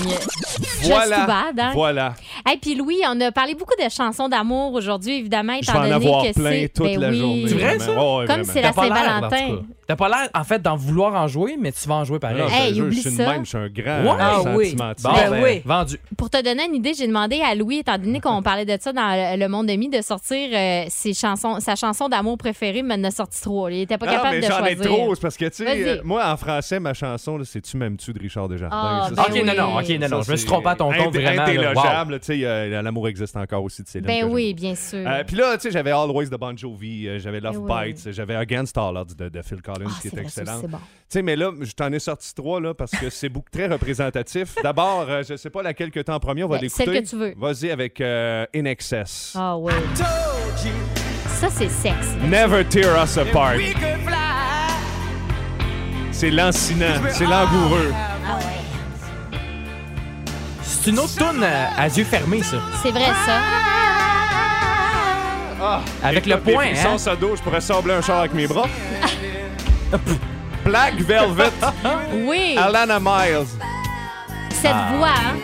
[0.82, 1.04] Voilà.
[1.04, 1.70] Just too bad, hein?
[1.74, 2.14] Voilà.
[2.52, 5.78] Et puis Louis, on a parlé beaucoup de chansons d'amour aujourd'hui, évidemment, Je étant vais
[5.78, 7.18] en donné avoir que plein c'est toute Ben la oui.
[7.18, 7.44] journée.
[7.48, 7.84] C'est vrai, vraiment.
[7.84, 7.90] ça?
[7.90, 8.52] Ouais, ouais, Comme vraiment.
[8.52, 9.26] c'est la T'as pas l'air, Saint-Valentin.
[9.46, 9.75] en tout cas.
[9.86, 12.38] T'as pas l'air, en fait, d'en vouloir en jouer, mais tu vas en jouer pareil.
[12.42, 13.26] Non, je Hey, jure, oublie je suis ça.
[13.30, 14.16] même, je suis un grand Ouais.
[14.18, 14.74] Ah oui.
[14.76, 15.62] Bon, Ben ben, oui.
[15.64, 15.96] vendu.
[16.16, 18.92] Pour te donner une idée, j'ai demandé à Louis, étant donné qu'on parlait de ça
[18.92, 23.00] dans le monde demi, de sortir euh, ses chansons, sa chanson d'amour préférée, mais il
[23.00, 23.68] en a sorti trop.
[23.68, 24.92] Il était pas Non, non, capable mais de j'en ai choisir.
[24.92, 28.12] trop, c'est parce que, tu sais, euh, moi, en français, ma chanson, c'est Tu m'aimes-tu
[28.12, 28.76] de Richard Desjardins?
[28.76, 29.58] Ah, Ça, ben ok, non, oui.
[29.58, 30.22] non, ok, non, non.
[30.22, 31.42] ça, Je me suis trompé à ton compte, vraiment.
[31.42, 34.06] Indélogeable, tu sais, euh, l'amour existe encore aussi de Céline.
[34.06, 34.98] Ben oui, bien sûr.
[35.26, 37.62] Puis là, tu sais, j'avais Always de Bon Jovi, j'avais Love.
[37.66, 40.58] Bites, j'avais Against All Odds de, de Phil Collins, Ah, qui est excellent.
[40.60, 40.78] c'est bon.
[40.78, 43.66] Tu sais, mais là, je t'en ai sorti trois, là, parce que c'est beaucoup très
[43.66, 44.54] représentatif.
[44.62, 46.84] D'abord, euh, je sais pas laquelle que t'as en premier, on va Ben, l'écouter.
[46.84, 47.34] celle que tu veux.
[47.36, 49.32] Vas-y avec euh, In Excess.
[49.36, 49.72] Ah oui.
[51.28, 52.06] Ça, c'est sexe.
[52.24, 53.56] Never Tear Us Apart.
[56.10, 57.92] C'est lancinant, c'est langoureux.
[57.94, 59.38] Ah ouais.
[60.62, 62.56] C'est une autre toune euh, à yeux fermés, ça.
[62.82, 63.40] C'est vrai, ça.
[65.60, 66.96] Ah, Avec le point, hein?
[66.96, 68.66] sur dos, je pourrais sabler un char avec mes bras.
[70.64, 71.52] Black Velvet,
[72.26, 72.56] Oui.
[72.58, 73.46] Alana Miles.
[74.50, 74.92] Cette Ah.
[74.96, 75.36] voix, hein?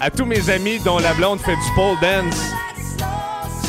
[0.00, 2.52] À tous mes amis dont la blonde fait du pole dance,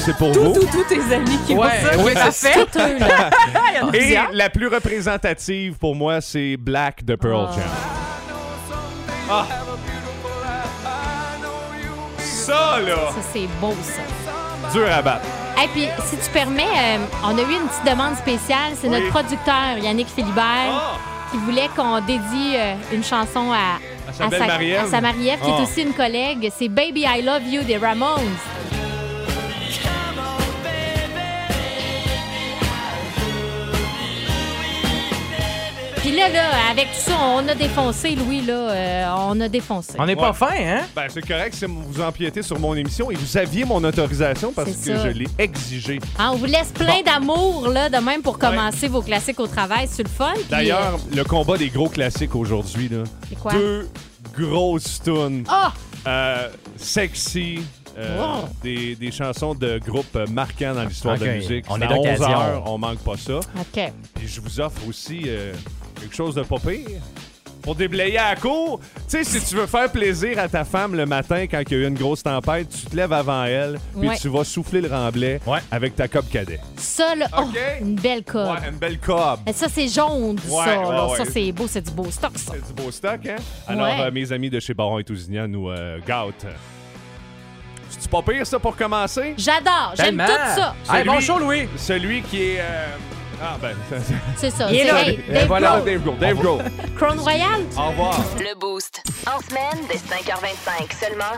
[0.03, 0.53] c'est pour Tous, vous.
[0.53, 2.53] tous, tous tes amis qui Ouais, font ça, oui, c'est.
[2.65, 7.53] Tout a Et la plus représentative pour moi, c'est Black de Pearl Ah.
[7.55, 7.63] Jam.
[9.29, 9.45] Ah.
[12.17, 14.71] Ça, là, Ça, c'est beau, ça.
[14.73, 15.25] dur à battre.
[15.61, 18.73] Et puis, si tu permets, euh, on a eu une petite demande spéciale.
[18.79, 18.99] C'est Oui.
[18.99, 20.97] notre producteur, Yannick Philibert, Ah.
[21.31, 23.77] qui voulait qu'on dédie euh, une chanson à,
[24.23, 24.85] À sa Marie-Ève.
[24.85, 25.59] à sa Marie-Ève, qui Ah.
[25.59, 26.51] est aussi une collègue.
[26.57, 28.35] C'est Baby I Love You des Ramones.
[36.03, 38.53] Puis là, là, avec tout ça, on a défoncé, Louis, là.
[38.71, 39.93] euh, on a défoncé.
[39.97, 40.33] On n'est pas Ouais.
[40.35, 40.81] fin, hein?
[40.93, 44.71] Ben, c'est correct si vous empiétez sur mon émission et vous aviez mon autorisation parce
[44.71, 45.03] que C'est ça.
[45.05, 45.99] je l'ai exigé.
[46.19, 49.87] Hein, on vous laisse plein d'amour, là, de même pour commencer vos classiques au travail.
[49.89, 50.33] C'est le fun.
[50.35, 53.03] puis, D'ailleurs, euh, le combat des gros classiques aujourd'hui, là.
[53.29, 53.53] C'est quoi?
[53.53, 53.87] Deux
[54.37, 55.45] grosses tunes.
[55.47, 55.71] Ah!
[56.05, 57.61] Euh, sexy.
[57.97, 58.49] euh, Wow.
[58.63, 61.37] des, des chansons de groupes marquants dans l'histoire de la Ok.
[61.37, 61.65] musique.
[61.69, 62.39] On C'est est à 11 d'occasion.
[62.41, 63.35] heures, on manque pas ça.
[63.37, 63.93] OK.
[64.15, 65.53] Puis je vous offre aussi euh,
[66.03, 66.99] quelque chose de pas pire.
[67.61, 70.95] Pour déblayer à la cour, tu sais, si tu veux faire plaisir à ta femme
[70.95, 73.79] le matin quand il y a eu une grosse tempête, tu te lèves avant elle,
[73.97, 74.17] puis Ouais.
[74.17, 75.59] tu vas souffler le remblai Ouais.
[75.71, 76.59] avec ta cob cadet.
[76.75, 77.57] Ça, là, oh, OK.
[77.79, 78.49] une belle cobe.
[78.49, 79.39] Ouais, une belle cob.
[79.47, 80.77] Et Ça, c'est jaune, Ouais, ça.
[80.77, 81.07] ouais, là.
[81.07, 81.17] ouais.
[81.17, 82.51] Ça, c'est beau, c'est du beau stock, ça.
[82.53, 83.35] C'est du beau stock, hein?
[83.65, 84.01] Alors, Ouais.
[84.01, 86.45] euh, mes amis de chez Baron et Tousignan nous euh, gâtent.
[87.91, 89.35] C'est-tu pas pire, ça, pour commencer?
[89.37, 90.25] J'adore, j'aime Tellement.
[90.25, 90.75] tout ça.
[90.93, 91.69] Hey, bon Celui- show, Louis!
[91.77, 92.59] Celui qui est...
[92.59, 92.87] euh,
[93.45, 93.75] Ah, ben...
[94.37, 94.71] C'est ça.
[94.71, 95.01] Il est c'est- là.
[95.07, 95.85] hey, Et Dave voilà, Grohl.
[95.85, 96.17] Dave Grohl.
[96.19, 96.63] Dave Grohl.
[96.95, 97.61] Crown Royal.
[97.77, 98.17] Au revoir.
[98.39, 99.03] Le Boost.
[99.27, 101.35] En semaine, dès 5h25 seulement.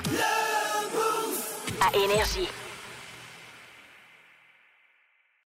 [1.81, 2.47] À Énergie.